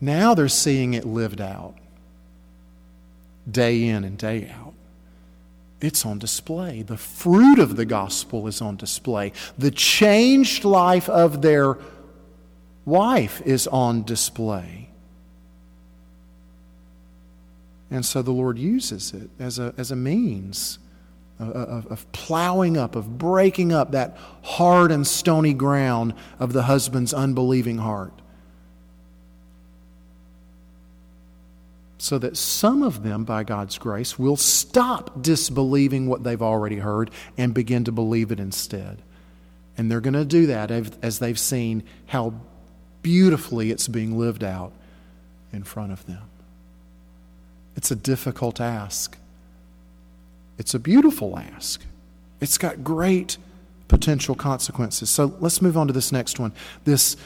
now 0.00 0.34
they're 0.34 0.46
seeing 0.46 0.94
it 0.94 1.04
lived 1.04 1.40
out 1.40 1.74
day 3.50 3.84
in 3.84 4.04
and 4.04 4.16
day 4.16 4.52
out. 4.54 4.74
It's 5.80 6.06
on 6.06 6.18
display. 6.18 6.82
The 6.82 6.96
fruit 6.96 7.58
of 7.58 7.76
the 7.76 7.84
gospel 7.84 8.46
is 8.46 8.62
on 8.62 8.76
display. 8.76 9.32
The 9.58 9.70
changed 9.72 10.64
life 10.64 11.08
of 11.08 11.42
their 11.42 11.76
wife 12.84 13.42
is 13.44 13.66
on 13.66 14.04
display. 14.04 14.90
And 17.90 18.06
so 18.06 18.22
the 18.22 18.30
Lord 18.30 18.58
uses 18.58 19.12
it 19.12 19.28
as 19.38 19.58
a, 19.58 19.74
as 19.76 19.90
a 19.90 19.96
means 19.96 20.78
of, 21.38 21.86
of 21.90 22.12
plowing 22.12 22.76
up, 22.76 22.96
of 22.96 23.18
breaking 23.18 23.72
up 23.72 23.90
that 23.90 24.16
hard 24.42 24.92
and 24.92 25.06
stony 25.06 25.52
ground 25.52 26.14
of 26.38 26.52
the 26.52 26.62
husband's 26.62 27.12
unbelieving 27.12 27.78
heart. 27.78 28.21
So 32.02 32.18
that 32.18 32.36
some 32.36 32.82
of 32.82 33.04
them, 33.04 33.22
by 33.22 33.44
God's 33.44 33.78
grace, 33.78 34.18
will 34.18 34.36
stop 34.36 35.22
disbelieving 35.22 36.08
what 36.08 36.24
they've 36.24 36.42
already 36.42 36.78
heard 36.78 37.12
and 37.38 37.54
begin 37.54 37.84
to 37.84 37.92
believe 37.92 38.32
it 38.32 38.40
instead. 38.40 39.00
And 39.78 39.88
they're 39.88 40.00
going 40.00 40.14
to 40.14 40.24
do 40.24 40.46
that 40.46 40.72
as 40.72 41.20
they've 41.20 41.38
seen 41.38 41.84
how 42.06 42.34
beautifully 43.02 43.70
it's 43.70 43.86
being 43.86 44.18
lived 44.18 44.42
out 44.42 44.72
in 45.52 45.62
front 45.62 45.92
of 45.92 46.04
them. 46.06 46.24
It's 47.76 47.92
a 47.92 47.96
difficult 47.96 48.60
ask. 48.60 49.16
It's 50.58 50.74
a 50.74 50.80
beautiful 50.80 51.38
ask. 51.38 51.84
It's 52.40 52.58
got 52.58 52.82
great 52.82 53.36
potential 53.86 54.34
consequences. 54.34 55.08
So 55.08 55.36
let's 55.38 55.62
move 55.62 55.76
on 55.76 55.86
to 55.86 55.92
this 55.92 56.10
next 56.10 56.40
one. 56.40 56.52
This 56.82 57.16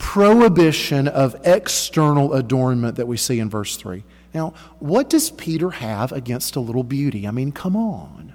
prohibition 0.00 1.06
of 1.06 1.36
external 1.44 2.32
adornment 2.32 2.96
that 2.96 3.06
we 3.06 3.16
see 3.16 3.38
in 3.38 3.48
verse 3.48 3.76
3. 3.76 4.02
Now, 4.34 4.54
what 4.80 5.08
does 5.08 5.30
Peter 5.30 5.70
have 5.70 6.10
against 6.10 6.56
a 6.56 6.60
little 6.60 6.82
beauty? 6.82 7.28
I 7.28 7.30
mean, 7.30 7.52
come 7.52 7.76
on. 7.76 8.32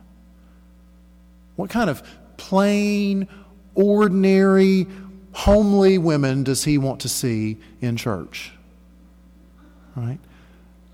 What 1.56 1.70
kind 1.70 1.90
of 1.90 2.02
plain, 2.38 3.28
ordinary, 3.74 4.88
homely 5.34 5.98
women 5.98 6.44
does 6.44 6.64
he 6.64 6.78
want 6.78 7.02
to 7.02 7.10
see 7.10 7.58
in 7.82 7.98
church? 7.98 8.54
Right? 9.96 10.20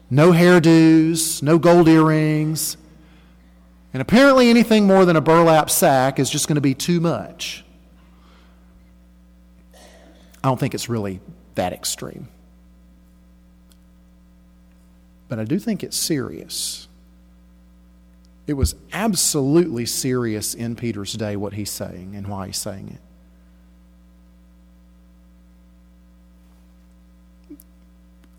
No 0.09 0.31
hairdos, 0.31 1.43
no 1.43 1.59
gold 1.59 1.87
earrings, 1.87 2.77
and 3.93 4.01
apparently, 4.01 4.49
anything 4.49 4.87
more 4.87 5.03
than 5.03 5.17
a 5.17 5.21
burlap 5.21 5.69
sack 5.69 6.17
is 6.17 6.29
just 6.29 6.47
going 6.47 6.55
to 6.55 6.61
be 6.61 6.73
too 6.73 7.01
much. 7.01 7.65
I 10.43 10.47
don't 10.47 10.59
think 10.59 10.73
it's 10.73 10.89
really 10.89 11.19
that 11.55 11.73
extreme. 11.73 12.27
But 15.27 15.39
I 15.39 15.43
do 15.45 15.59
think 15.59 15.83
it's 15.83 15.97
serious. 15.97 16.87
It 18.47 18.53
was 18.53 18.75
absolutely 18.91 19.85
serious 19.85 20.53
in 20.53 20.75
Peter's 20.75 21.13
day 21.13 21.35
what 21.35 21.53
he's 21.53 21.69
saying 21.71 22.15
and 22.15 22.27
why 22.27 22.47
he's 22.47 22.57
saying 22.57 22.97
it. 22.97 23.01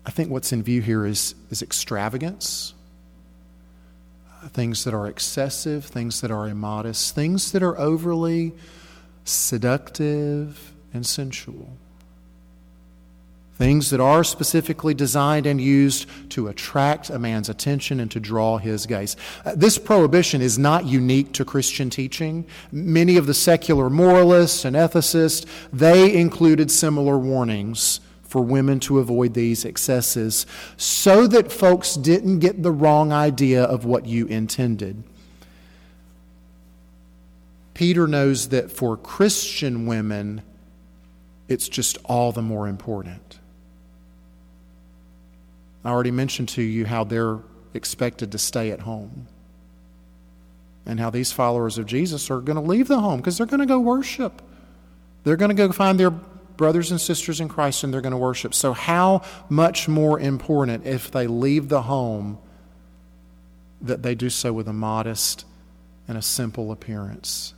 I 0.05 0.11
think 0.11 0.29
what's 0.29 0.51
in 0.51 0.61
view 0.61 0.81
here 0.81 1.05
is, 1.05 1.33
is 1.49 1.61
extravagance, 1.61 2.73
things 4.49 4.83
that 4.83 4.93
are 4.93 5.07
excessive, 5.07 5.85
things 5.85 6.19
that 6.21 6.29
are 6.29 6.47
immodest, 6.47 7.15
things 7.15 7.53
that 7.53 7.63
are 7.63 7.79
overly 7.79 8.51
seductive 9.23 10.73
and 10.93 11.05
sensual. 11.05 11.69
Things 13.55 13.91
that 13.91 13.99
are 13.99 14.23
specifically 14.23 14.95
designed 14.95 15.45
and 15.45 15.61
used 15.61 16.07
to 16.31 16.47
attract 16.47 17.11
a 17.11 17.19
man's 17.19 17.49
attention 17.49 17.99
and 17.99 18.09
to 18.09 18.19
draw 18.19 18.57
his 18.57 18.87
gaze. 18.87 19.15
Uh, 19.45 19.53
this 19.55 19.77
prohibition 19.77 20.41
is 20.41 20.57
not 20.57 20.85
unique 20.85 21.33
to 21.33 21.45
Christian 21.45 21.89
teaching. 21.91 22.45
Many 22.71 23.15
of 23.15 23.27
the 23.27 23.33
secular 23.33 23.91
moralists 23.91 24.65
and 24.65 24.75
ethicists, 24.75 25.45
they 25.71 26.15
included 26.15 26.71
similar 26.71 27.19
warnings 27.19 27.99
for 28.23 28.41
women 28.41 28.79
to 28.79 28.97
avoid 28.97 29.35
these 29.35 29.63
excesses 29.63 30.47
so 30.75 31.27
that 31.27 31.51
folks 31.51 31.93
didn't 31.93 32.39
get 32.39 32.63
the 32.63 32.71
wrong 32.71 33.11
idea 33.11 33.63
of 33.63 33.85
what 33.85 34.07
you 34.07 34.25
intended. 34.25 35.03
Peter 37.75 38.07
knows 38.07 38.49
that 38.49 38.71
for 38.71 38.97
Christian 38.97 39.85
women, 39.85 40.41
it's 41.47 41.69
just 41.69 41.99
all 42.05 42.31
the 42.31 42.41
more 42.41 42.67
important. 42.67 43.32
I 45.83 45.89
already 45.89 46.11
mentioned 46.11 46.49
to 46.49 46.61
you 46.61 46.85
how 46.85 47.03
they're 47.03 47.39
expected 47.73 48.31
to 48.31 48.37
stay 48.37 48.71
at 48.71 48.81
home 48.81 49.27
and 50.85 50.99
how 50.99 51.09
these 51.09 51.31
followers 51.31 51.77
of 51.77 51.85
Jesus 51.85 52.29
are 52.29 52.39
going 52.39 52.55
to 52.55 52.61
leave 52.61 52.87
the 52.87 52.99
home 52.99 53.19
because 53.19 53.37
they're 53.37 53.47
going 53.47 53.59
to 53.59 53.65
go 53.65 53.79
worship. 53.79 54.41
They're 55.23 55.37
going 55.37 55.49
to 55.49 55.55
go 55.55 55.71
find 55.71 55.99
their 55.99 56.11
brothers 56.11 56.91
and 56.91 56.99
sisters 56.99 57.39
in 57.39 57.49
Christ 57.49 57.83
and 57.83 57.93
they're 57.93 58.01
going 58.01 58.11
to 58.11 58.17
worship. 58.17 58.53
So, 58.53 58.73
how 58.73 59.23
much 59.49 59.87
more 59.87 60.19
important 60.19 60.85
if 60.85 61.11
they 61.11 61.27
leave 61.27 61.69
the 61.69 61.83
home 61.83 62.37
that 63.81 64.03
they 64.03 64.15
do 64.15 64.29
so 64.29 64.53
with 64.53 64.67
a 64.67 64.73
modest 64.73 65.45
and 66.07 66.17
a 66.17 66.21
simple 66.21 66.71
appearance, 66.71 67.53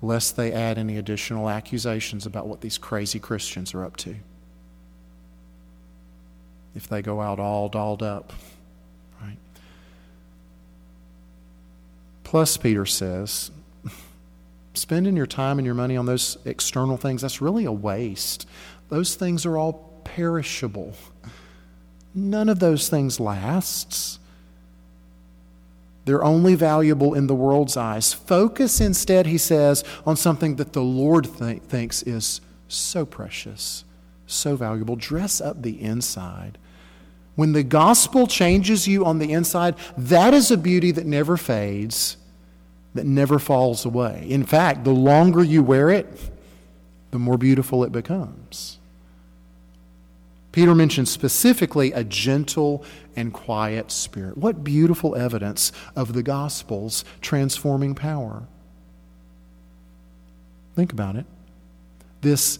lest 0.00 0.36
they 0.36 0.52
add 0.52 0.78
any 0.78 0.96
additional 0.96 1.48
accusations 1.48 2.26
about 2.26 2.46
what 2.46 2.60
these 2.60 2.78
crazy 2.78 3.18
Christians 3.18 3.74
are 3.74 3.84
up 3.84 3.96
to? 3.98 4.16
If 6.78 6.86
they 6.86 7.02
go 7.02 7.20
out 7.20 7.40
all 7.40 7.68
dolled 7.68 8.04
up, 8.04 8.32
right? 9.20 9.36
Plus, 12.22 12.56
Peter 12.56 12.86
says, 12.86 13.50
spending 14.74 15.16
your 15.16 15.26
time 15.26 15.58
and 15.58 15.66
your 15.66 15.74
money 15.74 15.96
on 15.96 16.06
those 16.06 16.38
external 16.44 16.96
things, 16.96 17.22
that's 17.22 17.42
really 17.42 17.64
a 17.64 17.72
waste. 17.72 18.46
Those 18.90 19.16
things 19.16 19.44
are 19.44 19.58
all 19.58 20.00
perishable. 20.04 20.94
None 22.14 22.48
of 22.48 22.60
those 22.60 22.88
things 22.88 23.18
lasts. 23.18 24.20
They're 26.04 26.22
only 26.22 26.54
valuable 26.54 27.12
in 27.12 27.26
the 27.26 27.34
world's 27.34 27.76
eyes. 27.76 28.12
Focus 28.12 28.80
instead, 28.80 29.26
he 29.26 29.36
says, 29.36 29.82
on 30.06 30.16
something 30.16 30.54
that 30.56 30.74
the 30.74 30.82
Lord 30.82 31.24
th- 31.38 31.62
thinks 31.62 32.04
is 32.04 32.40
so 32.68 33.04
precious, 33.04 33.84
so 34.28 34.54
valuable. 34.54 34.94
Dress 34.94 35.40
up 35.40 35.62
the 35.62 35.82
inside. 35.82 36.56
When 37.38 37.52
the 37.52 37.62
gospel 37.62 38.26
changes 38.26 38.88
you 38.88 39.04
on 39.04 39.20
the 39.20 39.30
inside, 39.30 39.76
that 39.96 40.34
is 40.34 40.50
a 40.50 40.56
beauty 40.56 40.90
that 40.90 41.06
never 41.06 41.36
fades 41.36 42.16
that 42.94 43.06
never 43.06 43.38
falls 43.38 43.84
away. 43.84 44.26
In 44.28 44.44
fact, 44.44 44.82
the 44.82 44.90
longer 44.90 45.44
you 45.44 45.62
wear 45.62 45.88
it, 45.88 46.08
the 47.12 47.18
more 47.20 47.38
beautiful 47.38 47.84
it 47.84 47.92
becomes. 47.92 48.80
Peter 50.50 50.74
mentions 50.74 51.12
specifically 51.12 51.92
a 51.92 52.02
gentle 52.02 52.84
and 53.14 53.32
quiet 53.32 53.92
spirit. 53.92 54.36
What 54.36 54.64
beautiful 54.64 55.14
evidence 55.14 55.70
of 55.94 56.14
the 56.14 56.24
gospel's 56.24 57.04
transforming 57.20 57.94
power. 57.94 58.48
Think 60.74 60.92
about 60.92 61.14
it. 61.14 61.26
This 62.20 62.58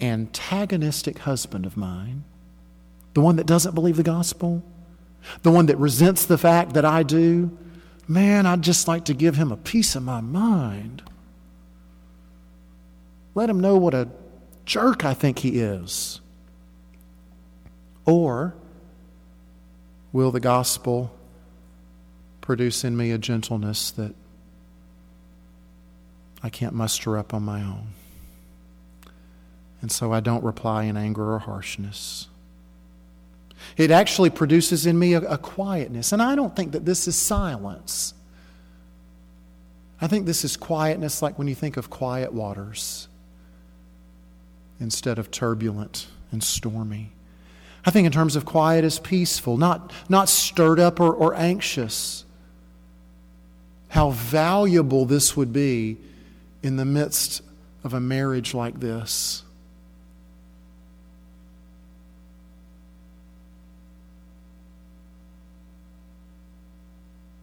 antagonistic 0.00 1.18
husband 1.18 1.64
of 1.64 1.76
mine, 1.76 2.24
the 3.16 3.22
one 3.22 3.36
that 3.36 3.46
doesn't 3.46 3.74
believe 3.74 3.96
the 3.96 4.02
gospel, 4.02 4.62
the 5.40 5.50
one 5.50 5.64
that 5.64 5.78
resents 5.78 6.26
the 6.26 6.36
fact 6.36 6.74
that 6.74 6.84
I 6.84 7.02
do, 7.02 7.56
Man, 8.06 8.44
I'd 8.44 8.60
just 8.60 8.86
like 8.86 9.06
to 9.06 9.14
give 9.14 9.36
him 9.36 9.50
a 9.50 9.56
piece 9.56 9.96
of 9.96 10.02
my 10.02 10.20
mind. 10.20 11.02
Let 13.34 13.48
him 13.48 13.58
know 13.58 13.78
what 13.78 13.94
a 13.94 14.10
jerk 14.66 15.02
I 15.02 15.14
think 15.14 15.38
he 15.38 15.60
is. 15.60 16.20
Or 18.04 18.54
will 20.12 20.30
the 20.30 20.38
gospel 20.38 21.10
produce 22.42 22.84
in 22.84 22.98
me 22.98 23.12
a 23.12 23.18
gentleness 23.18 23.90
that 23.92 24.14
I 26.42 26.50
can't 26.50 26.74
muster 26.74 27.16
up 27.16 27.32
on 27.32 27.44
my 27.44 27.62
own? 27.62 27.88
And 29.80 29.90
so 29.90 30.12
I 30.12 30.20
don't 30.20 30.44
reply 30.44 30.84
in 30.84 30.98
anger 30.98 31.32
or 31.32 31.38
harshness. 31.38 32.28
It 33.76 33.90
actually 33.90 34.30
produces 34.30 34.86
in 34.86 34.98
me 34.98 35.14
a, 35.14 35.20
a 35.20 35.38
quietness. 35.38 36.12
And 36.12 36.22
I 36.22 36.34
don't 36.34 36.54
think 36.56 36.72
that 36.72 36.84
this 36.84 37.06
is 37.06 37.16
silence. 37.16 38.14
I 40.00 40.06
think 40.06 40.26
this 40.26 40.44
is 40.44 40.56
quietness 40.56 41.22
like 41.22 41.38
when 41.38 41.48
you 41.48 41.54
think 41.54 41.76
of 41.76 41.90
quiet 41.90 42.32
waters 42.32 43.08
instead 44.78 45.18
of 45.18 45.30
turbulent 45.30 46.06
and 46.32 46.42
stormy. 46.42 47.12
I 47.84 47.90
think 47.90 48.04
in 48.04 48.12
terms 48.12 48.34
of 48.36 48.44
quiet 48.44 48.84
as 48.84 48.98
peaceful, 48.98 49.56
not, 49.56 49.92
not 50.08 50.28
stirred 50.28 50.80
up 50.80 51.00
or, 51.00 51.14
or 51.14 51.34
anxious. 51.34 52.24
How 53.88 54.10
valuable 54.10 55.06
this 55.06 55.36
would 55.36 55.52
be 55.52 55.96
in 56.62 56.76
the 56.76 56.84
midst 56.84 57.42
of 57.84 57.94
a 57.94 58.00
marriage 58.00 58.52
like 58.52 58.80
this. 58.80 59.44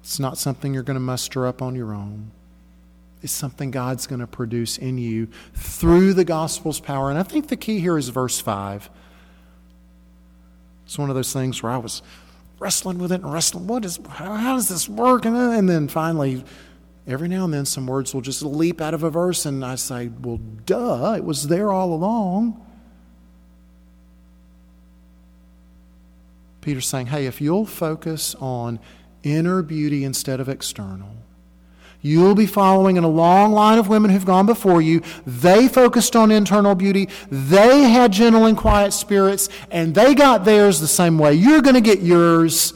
It's 0.04 0.20
not 0.20 0.38
something 0.38 0.74
you're 0.74 0.84
going 0.84 0.96
to 0.96 1.00
muster 1.00 1.48
up 1.48 1.62
on 1.62 1.76
your 1.76 1.94
own. 1.94 2.32
It's 3.22 3.32
something 3.32 3.72
God's 3.72 4.06
going 4.06 4.20
to 4.20 4.28
produce 4.28 4.78
in 4.78 4.98
you 4.98 5.30
through 5.56 6.14
the 6.14 6.26
gospel's 6.26 6.82
power. 6.82 7.10
And 7.10 7.18
I 7.18 7.24
think 7.24 7.48
the 7.48 7.56
key 7.56 7.80
here 7.80 7.98
is 7.98 8.10
verse 8.10 8.42
5. 8.42 8.90
It's 10.86 11.00
one 11.00 11.10
of 11.10 11.16
those 11.16 11.32
things 11.32 11.64
where 11.64 11.72
I 11.72 11.78
was 11.78 12.02
wrestling 12.60 12.98
with 12.98 13.14
it 13.14 13.22
and 13.22 13.32
wrestling. 13.32 13.66
What 13.66 13.86
is, 13.86 13.98
how, 14.10 14.56
does 14.58 14.68
this 14.68 14.90
work? 14.90 15.24
And 15.24 15.38
then, 15.38 15.52
and 15.54 15.70
then 15.70 15.88
finally, 15.88 16.44
every 17.08 17.30
now 17.30 17.46
and 17.46 17.54
then, 17.54 17.66
some 17.66 17.88
words 17.88 18.14
will 18.14 18.20
just 18.20 18.42
leap 18.42 18.82
out 18.82 18.94
of 18.94 19.04
a 19.04 19.10
verse, 19.10 19.46
and 19.46 19.64
I 19.64 19.76
say, 19.76 20.12
Well, 20.22 20.42
duh, 20.66 21.14
it 21.16 21.24
was 21.24 21.48
there 21.48 21.72
all 21.72 21.94
along. 21.94 22.60
Peter's 26.60 26.88
saying, 26.88 27.08
Hey, 27.08 27.26
if 27.26 27.40
you'll 27.40 27.66
focus 27.66 28.36
on 28.36 28.80
inner 29.24 29.62
beauty 29.62 30.04
instead 30.04 30.40
of 30.40 30.50
external. 30.50 31.16
You'll 32.02 32.36
be 32.36 32.46
following 32.46 32.98
in 32.98 33.06
a 33.06 33.10
long 33.10 33.54
line 33.54 33.80
of 33.80 33.88
women 33.88 34.12
who've 34.12 34.26
gone 34.26 34.46
before 34.46 34.82
you. 34.82 35.02
They 35.26 35.70
focused 35.70 36.18
on 36.18 36.32
internal 36.32 36.76
beauty. 36.76 37.08
They 37.32 37.84
had 37.84 38.12
gentle 38.12 38.46
and 38.46 38.58
quiet 38.58 38.92
spirits, 38.92 39.48
and 39.72 39.96
they 39.96 40.14
got 40.14 40.44
theirs 40.44 40.82
the 40.82 40.88
same 40.88 41.18
way. 41.18 41.34
You're 41.34 41.62
going 41.62 41.76
to 41.76 41.82
get 41.82 42.02
yours. 42.02 42.74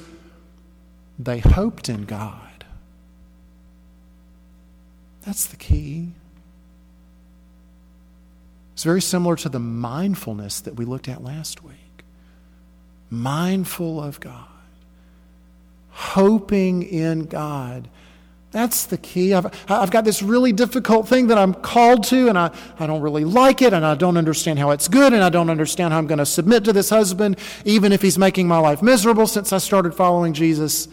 They 1.20 1.40
hoped 1.40 1.90
in 1.90 2.06
God. 2.06 2.66
That's 5.26 5.46
the 5.48 5.58
key. 5.58 6.14
It's 8.74 8.84
very 8.84 9.02
similar 9.02 9.36
to 9.38 9.50
the 9.50 9.60
mindfulness 9.60 10.62
that 10.62 10.76
we 10.76 10.86
looked 10.86 11.10
at 11.10 11.22
last 11.22 11.64
week. 11.64 11.74
Mindful 13.10 14.02
of 14.02 14.22
God 14.22 14.57
hoping 15.98 16.84
in 16.84 17.26
God. 17.26 17.90
That's 18.52 18.86
the 18.86 19.00
key. 19.00 19.34
I've, 19.34 19.48
I've 19.68 19.90
got 19.90 20.06
this 20.06 20.22
really 20.22 20.54
difficult 20.54 21.08
thing 21.08 21.28
that 21.28 21.40
I'm 21.40 21.56
called 21.56 22.04
to, 22.06 22.30
and 22.30 22.38
I, 22.38 22.52
I 22.78 22.86
don't 22.86 23.02
really 23.02 23.26
like 23.26 23.64
it, 23.64 23.74
and 23.74 23.84
I 23.84 23.96
don't 23.96 24.16
understand 24.16 24.60
how 24.60 24.70
it's 24.70 24.88
good, 24.88 25.12
and 25.12 25.24
I 25.24 25.30
don't 25.30 25.50
understand 25.50 25.94
how 25.94 25.98
I'm 25.98 26.06
going 26.06 26.20
to 26.20 26.26
submit 26.26 26.66
to 26.66 26.74
this 26.74 26.92
husband, 26.92 27.40
even 27.66 27.92
if 27.92 28.04
he's 28.04 28.16
making 28.18 28.48
my 28.48 28.60
life 28.60 28.84
miserable 28.84 29.26
since 29.26 29.52
I 29.52 29.58
started 29.58 29.96
following 29.96 30.34
Jesus. 30.34 30.88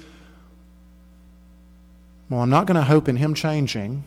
Well, 2.31 2.41
I'm 2.41 2.51
not 2.51 2.67
going 2.67 2.77
to 2.77 2.85
hope 2.85 3.07
in 3.07 3.17
him 3.17 3.35
changing. 3.35 4.05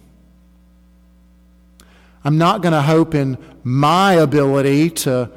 I'm 2.23 2.39
not 2.39 2.63
going 2.63 2.73
to 2.73 2.81
hope 2.81 3.13
in 3.13 3.37
my 3.63 4.13
ability 4.13 4.89
to 4.89 5.29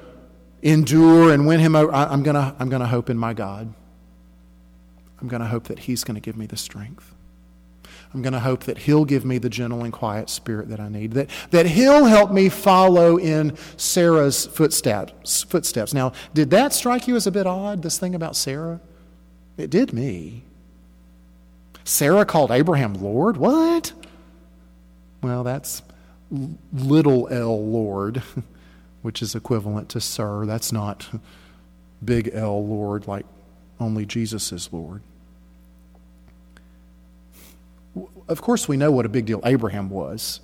endure 0.62 1.34
and 1.34 1.46
win 1.46 1.60
him 1.60 1.76
over. 1.76 1.92
I'm 1.92 2.22
going 2.22 2.34
to, 2.34 2.56
I'm 2.58 2.70
going 2.70 2.80
to 2.80 2.88
hope 2.88 3.10
in 3.10 3.18
my 3.18 3.34
God. 3.34 3.74
I'm 5.20 5.28
going 5.28 5.42
to 5.42 5.48
hope 5.48 5.64
that 5.64 5.80
He's 5.80 6.04
going 6.04 6.14
to 6.14 6.20
give 6.20 6.36
me 6.36 6.46
the 6.46 6.56
strength. 6.56 7.14
I'm 8.12 8.22
going 8.22 8.32
to 8.32 8.40
hope 8.40 8.64
that 8.64 8.78
He'll 8.78 9.04
give 9.04 9.24
me 9.24 9.38
the 9.38 9.48
gentle 9.48 9.84
and 9.84 9.92
quiet 9.92 10.28
spirit 10.28 10.68
that 10.68 10.80
I 10.80 10.88
need, 10.88 11.12
that, 11.12 11.30
that 11.50 11.66
He'll 11.66 12.06
help 12.06 12.32
me 12.32 12.48
follow 12.48 13.18
in 13.18 13.56
Sarah's 13.76 14.46
footsteps, 14.46 15.42
footsteps. 15.44 15.94
Now, 15.94 16.12
did 16.34 16.50
that 16.50 16.72
strike 16.72 17.06
you 17.06 17.16
as 17.16 17.26
a 17.26 17.30
bit 17.30 17.46
odd, 17.46 17.82
this 17.82 17.98
thing 17.98 18.14
about 18.14 18.34
Sarah? 18.34 18.80
It 19.56 19.70
did 19.70 19.92
me. 19.92 20.44
Sarah 21.84 22.24
called 22.24 22.50
Abraham 22.50 22.94
Lord? 22.94 23.36
What? 23.36 23.92
Well, 25.22 25.44
that's 25.44 25.82
little 26.72 27.28
L 27.28 27.64
Lord, 27.64 28.22
which 29.02 29.22
is 29.22 29.34
equivalent 29.34 29.88
to 29.90 30.00
Sir. 30.00 30.46
That's 30.46 30.72
not 30.72 31.08
big 32.04 32.30
L 32.32 32.64
Lord 32.64 33.06
like 33.06 33.26
only 33.78 34.06
Jesus 34.06 34.52
is 34.52 34.72
Lord. 34.72 35.02
Of 38.30 38.40
course, 38.40 38.68
we 38.68 38.76
know 38.76 38.92
what 38.92 39.06
a 39.06 39.08
big 39.08 39.26
deal 39.26 39.40
Abraham 39.44 39.90
was 39.90 40.40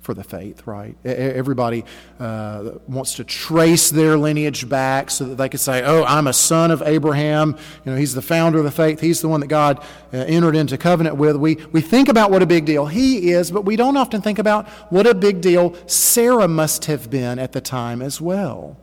for 0.00 0.12
the 0.12 0.24
faith, 0.24 0.66
right? 0.66 0.96
Everybody 1.04 1.84
uh, 2.18 2.72
wants 2.88 3.14
to 3.14 3.24
trace 3.24 3.90
their 3.90 4.18
lineage 4.18 4.68
back 4.68 5.08
so 5.12 5.26
that 5.26 5.36
they 5.36 5.48
could 5.48 5.60
say, 5.60 5.84
oh, 5.84 6.02
I'm 6.02 6.26
a 6.26 6.32
son 6.32 6.72
of 6.72 6.82
Abraham. 6.82 7.56
You 7.84 7.92
know, 7.92 7.96
he's 7.96 8.12
the 8.12 8.22
founder 8.22 8.58
of 8.58 8.64
the 8.64 8.72
faith. 8.72 8.98
He's 8.98 9.20
the 9.20 9.28
one 9.28 9.38
that 9.38 9.46
God 9.46 9.78
uh, 10.12 10.16
entered 10.16 10.56
into 10.56 10.76
covenant 10.76 11.14
with. 11.14 11.36
We, 11.36 11.54
we 11.70 11.80
think 11.80 12.08
about 12.08 12.32
what 12.32 12.42
a 12.42 12.46
big 12.46 12.64
deal 12.64 12.86
he 12.86 13.30
is, 13.30 13.52
but 13.52 13.64
we 13.64 13.76
don't 13.76 13.96
often 13.96 14.20
think 14.20 14.40
about 14.40 14.68
what 14.90 15.06
a 15.06 15.14
big 15.14 15.40
deal 15.40 15.76
Sarah 15.86 16.48
must 16.48 16.86
have 16.86 17.08
been 17.08 17.38
at 17.38 17.52
the 17.52 17.60
time 17.60 18.02
as 18.02 18.20
well. 18.20 18.76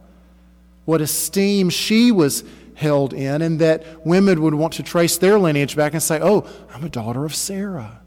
What 0.86 1.02
esteem 1.02 1.70
she 1.70 2.14
was 2.14 2.46
held 2.76 3.14
in, 3.14 3.42
and 3.42 3.60
that 3.60 4.06
women 4.06 4.42
would 4.42 4.54
want 4.54 4.76
to 4.76 4.84
trace 4.84 5.18
their 5.18 5.38
lineage 5.38 5.76
back 5.76 5.92
and 5.92 6.02
say, 6.02 6.22
oh, 6.22 6.48
I'm 6.74 6.86
a 6.86 6.90
daughter 6.90 7.26
of 7.26 7.36
Sarah. 7.36 8.00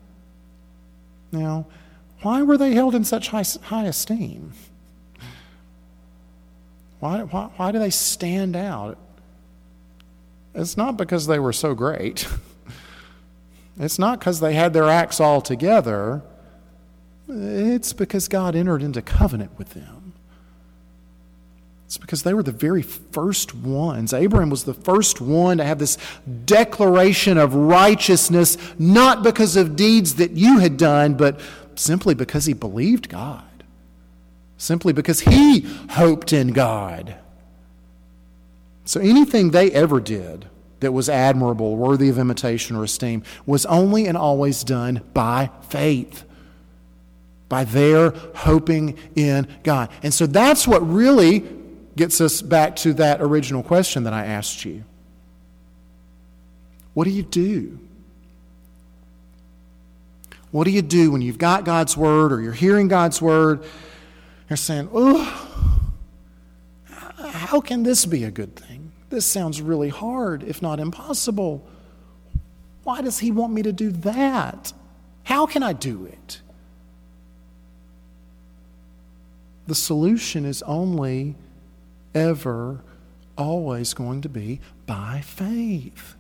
Now, 1.33 1.67
why 2.21 2.43
were 2.43 2.57
they 2.57 2.75
held 2.75 2.95
in 2.95 3.05
such 3.05 3.29
high, 3.29 3.45
high 3.65 3.87
esteem? 3.87 4.53
Why, 7.01 7.23
why, 7.23 7.51
why 7.57 7.73
do 7.73 7.79
they 7.79 7.91
stand 7.91 8.55
out? 8.55 8.97
It's 10.55 10.77
not 10.77 10.97
because 10.97 11.27
they 11.27 11.39
were 11.39 11.53
so 11.53 11.75
great. 11.75 12.29
It's 13.79 13.99
not 13.99 14.19
because 14.19 14.41
they 14.41 14.53
had 14.53 14.75
their 14.75 14.89
acts 14.89 15.19
all 15.19 15.41
together. 15.41 16.23
It's 17.27 17.95
because 17.95 18.29
God 18.29 18.55
entered 18.55 18.83
into 18.83 19.01
covenant 19.01 19.53
with 19.57 19.71
them. 19.71 20.02
It's 21.93 21.99
because 21.99 22.23
they 22.23 22.33
were 22.33 22.43
the 22.43 22.53
very 22.53 22.81
first 22.81 23.55
ones. 23.55 24.15
Abraham 24.15 24.49
was 24.49 24.65
the 24.65 24.73
first 24.73 25.21
one 25.21 25.59
to 25.59 25.65
have 25.65 25.79
this 25.79 25.99
declaration 26.47 27.37
of 27.37 27.55
righteousness, 27.55 28.57
not 28.79 29.23
because 29.23 29.57
of 29.57 29.77
deeds 29.77 30.15
that 30.15 30.31
you 30.31 30.61
had 30.61 30.79
done, 30.79 31.19
but 31.19 31.39
simply 31.75 32.15
because 32.15 32.47
he 32.47 32.55
believed 32.55 33.11
God, 33.11 33.45
simply 34.57 34.95
because 34.95 35.21
he 35.21 35.69
hoped 35.91 36.33
in 36.33 36.55
God. 36.55 37.17
So 38.87 38.99
anything 38.99 39.51
they 39.51 39.71
ever 39.73 40.01
did 40.01 40.47
that 40.81 40.93
was 40.93 41.11
admirable, 41.11 41.77
worthy 41.77 42.09
of 42.09 42.19
imitation 42.19 42.75
or 42.75 42.85
esteem, 42.85 43.23
was 43.45 43.67
only 43.67 44.07
and 44.07 44.17
always 44.17 44.65
done 44.65 45.03
by 45.13 45.51
faith, 45.69 46.25
by 47.51 47.65
their 47.65 48.15
hoping 48.35 48.97
in 49.15 49.47
God. 49.63 49.91
And 50.03 50.15
so 50.15 50.25
that's 50.25 50.67
what 50.67 50.81
really 50.91 51.61
gets 51.97 52.21
us 52.21 52.43
back 52.43 52.77
to 52.77 52.95
that 52.95 53.21
original 53.21 53.63
question 53.63 54.05
that 54.05 54.13
I 54.13 54.27
asked 54.27 54.65
you. 54.65 54.85
What 56.95 57.05
do 57.05 57.11
you 57.11 57.23
do? 57.23 57.79
What 60.51 60.65
do 60.65 60.71
you 60.71 60.83
do 60.83 61.11
when 61.11 61.23
you've 61.23 61.39
got 61.39 61.65
God's 61.65 61.97
word 61.97 62.33
or 62.33 62.41
you're 62.41 62.53
hearing 62.53 62.89
God's 62.89 63.23
word? 63.23 63.65
You're 64.51 64.59
saying, 64.59 64.91
oh, 64.93 65.73
how 67.17 67.61
can 67.61 67.83
this 67.83 68.05
be 68.05 68.25
a 68.25 68.31
good 68.31 68.55
thing? 68.55 68.93
This 69.09 69.25
sounds 69.25 69.63
really 69.63 69.89
hard, 69.89 70.43
if 70.43 70.61
not 70.61 70.79
impossible. 70.79 71.67
Why 72.85 73.01
does 73.01 73.19
He 73.19 73.31
want 73.31 73.53
me 73.53 73.63
to 73.63 73.73
do 73.73 73.91
that? 73.91 74.73
How 75.25 75.47
can 75.47 75.63
I 75.63 75.73
do 75.73 76.05
it? 76.05 76.41
The 79.67 79.75
solution 79.75 80.45
is 80.45 80.63
only 80.63 81.37
ever, 82.15 82.81
always 83.37 83.95
going 83.95 84.21
to 84.23 84.29
be 84.29 84.61
by 84.87 85.21
faith. 85.25 86.15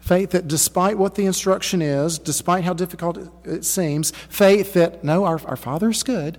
Faith 0.00 0.30
that 0.30 0.46
despite 0.46 0.96
what 0.96 1.16
the 1.16 1.26
instruction 1.26 1.82
is, 1.82 2.18
despite 2.18 2.64
how 2.64 2.72
difficult 2.72 3.18
it 3.44 3.64
seems, 3.64 4.12
faith 4.28 4.74
that, 4.74 5.02
no, 5.02 5.24
our, 5.24 5.40
our 5.46 5.56
Father 5.56 5.90
is 5.90 6.02
good. 6.02 6.38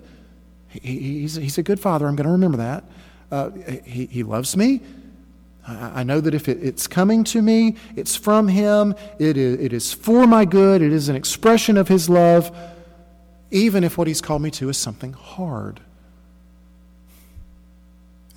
He, 0.69 0.99
he's, 0.99 1.35
he's 1.35 1.57
a 1.57 1.63
good 1.63 1.79
Father. 1.79 2.07
I'm 2.07 2.15
going 2.15 2.27
to 2.27 2.31
remember 2.31 2.57
that. 2.57 2.83
Uh, 3.29 3.49
he, 3.83 4.05
he 4.05 4.23
loves 4.23 4.55
me. 4.55 4.81
I, 5.67 5.99
I 5.99 6.03
know 6.03 6.21
that 6.21 6.33
if 6.33 6.47
it, 6.47 6.63
it's 6.63 6.87
coming 6.87 7.23
to 7.25 7.41
me, 7.41 7.75
it's 7.95 8.15
from 8.15 8.47
Him. 8.47 8.95
It 9.19 9.37
is, 9.37 9.59
it 9.59 9.73
is 9.73 9.93
for 9.93 10.25
my 10.25 10.45
good. 10.45 10.81
It 10.81 10.93
is 10.93 11.09
an 11.09 11.15
expression 11.15 11.77
of 11.77 11.87
His 11.87 12.09
love, 12.09 12.55
even 13.51 13.83
if 13.83 13.97
what 13.97 14.07
He's 14.07 14.21
called 14.21 14.41
me 14.41 14.51
to 14.51 14.69
is 14.69 14.77
something 14.77 15.13
hard. 15.13 15.81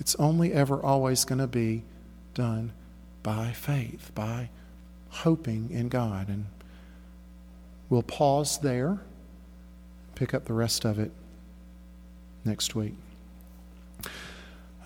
It's 0.00 0.14
only 0.16 0.52
ever 0.52 0.82
always 0.82 1.24
going 1.24 1.38
to 1.38 1.46
be 1.46 1.84
done 2.34 2.72
by 3.22 3.52
faith, 3.52 4.10
by 4.14 4.48
hoping 5.10 5.70
in 5.70 5.88
God. 5.88 6.28
And 6.28 6.46
we'll 7.90 8.02
pause 8.02 8.58
there, 8.58 8.98
pick 10.14 10.32
up 10.32 10.46
the 10.46 10.54
rest 10.54 10.86
of 10.86 10.98
it 10.98 11.12
next 12.44 12.74
week. 12.74 12.94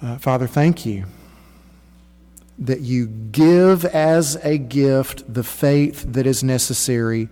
Uh, 0.03 0.19
Father, 0.19 0.49
thank 0.49 0.85
you 0.85 1.07
that 2.59 2.81
you 2.81 3.07
give 3.07 3.85
as 3.85 4.37
a 4.45 4.59
gift 4.59 5.33
the 5.33 5.43
faith 5.43 6.05
that 6.13 6.27
is 6.27 6.43
necessary 6.43 7.29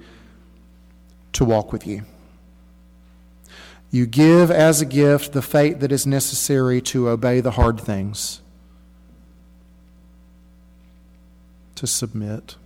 to 1.32 1.44
walk 1.44 1.72
with 1.72 1.86
you. 1.86 2.02
You 3.92 4.06
give 4.06 4.50
as 4.50 4.80
a 4.80 4.86
gift 4.86 5.32
the 5.32 5.42
faith 5.42 5.80
that 5.80 5.92
is 5.92 6.06
necessary 6.06 6.80
to 6.80 7.10
obey 7.10 7.40
the 7.40 7.52
hard 7.52 7.78
things, 7.78 8.40
to 11.74 11.86
submit. 11.86 12.56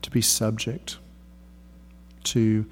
To 0.00 0.10
be 0.10 0.22
subject. 0.22 0.96
To 2.24 2.64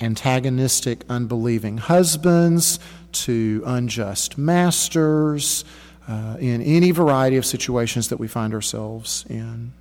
antagonistic, 0.00 1.04
unbelieving 1.08 1.78
husbands, 1.78 2.78
to 3.12 3.62
unjust 3.66 4.38
masters, 4.38 5.64
uh, 6.06 6.36
in 6.38 6.62
any 6.62 6.92
variety 6.92 7.38
of 7.38 7.46
situations 7.46 8.08
that 8.08 8.18
we 8.18 8.28
find 8.28 8.54
ourselves 8.54 9.24
in. 9.28 9.72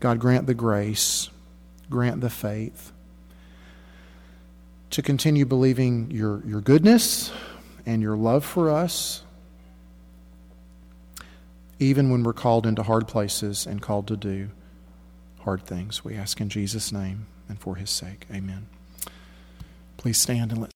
God, 0.00 0.18
grant 0.18 0.46
the 0.46 0.54
grace, 0.54 1.28
grant 1.90 2.20
the 2.20 2.30
faith 2.30 2.92
to 4.90 5.02
continue 5.02 5.44
believing 5.44 6.10
your, 6.10 6.42
your 6.46 6.60
goodness 6.60 7.30
and 7.86 8.02
your 8.02 8.16
love 8.16 8.44
for 8.44 8.70
us 8.70 9.22
even 11.78 12.10
when 12.10 12.22
we're 12.22 12.32
called 12.32 12.66
into 12.66 12.82
hard 12.82 13.06
places 13.06 13.66
and 13.66 13.80
called 13.80 14.08
to 14.08 14.16
do 14.16 14.50
hard 15.40 15.64
things. 15.64 16.04
We 16.04 16.14
ask 16.14 16.40
in 16.40 16.48
Jesus' 16.48 16.92
name 16.92 17.26
and 17.48 17.58
for 17.58 17.76
his 17.76 17.90
sake. 17.90 18.26
Amen. 18.32 18.66
Please 19.96 20.18
stand 20.18 20.50
and 20.50 20.60
let 20.60 20.66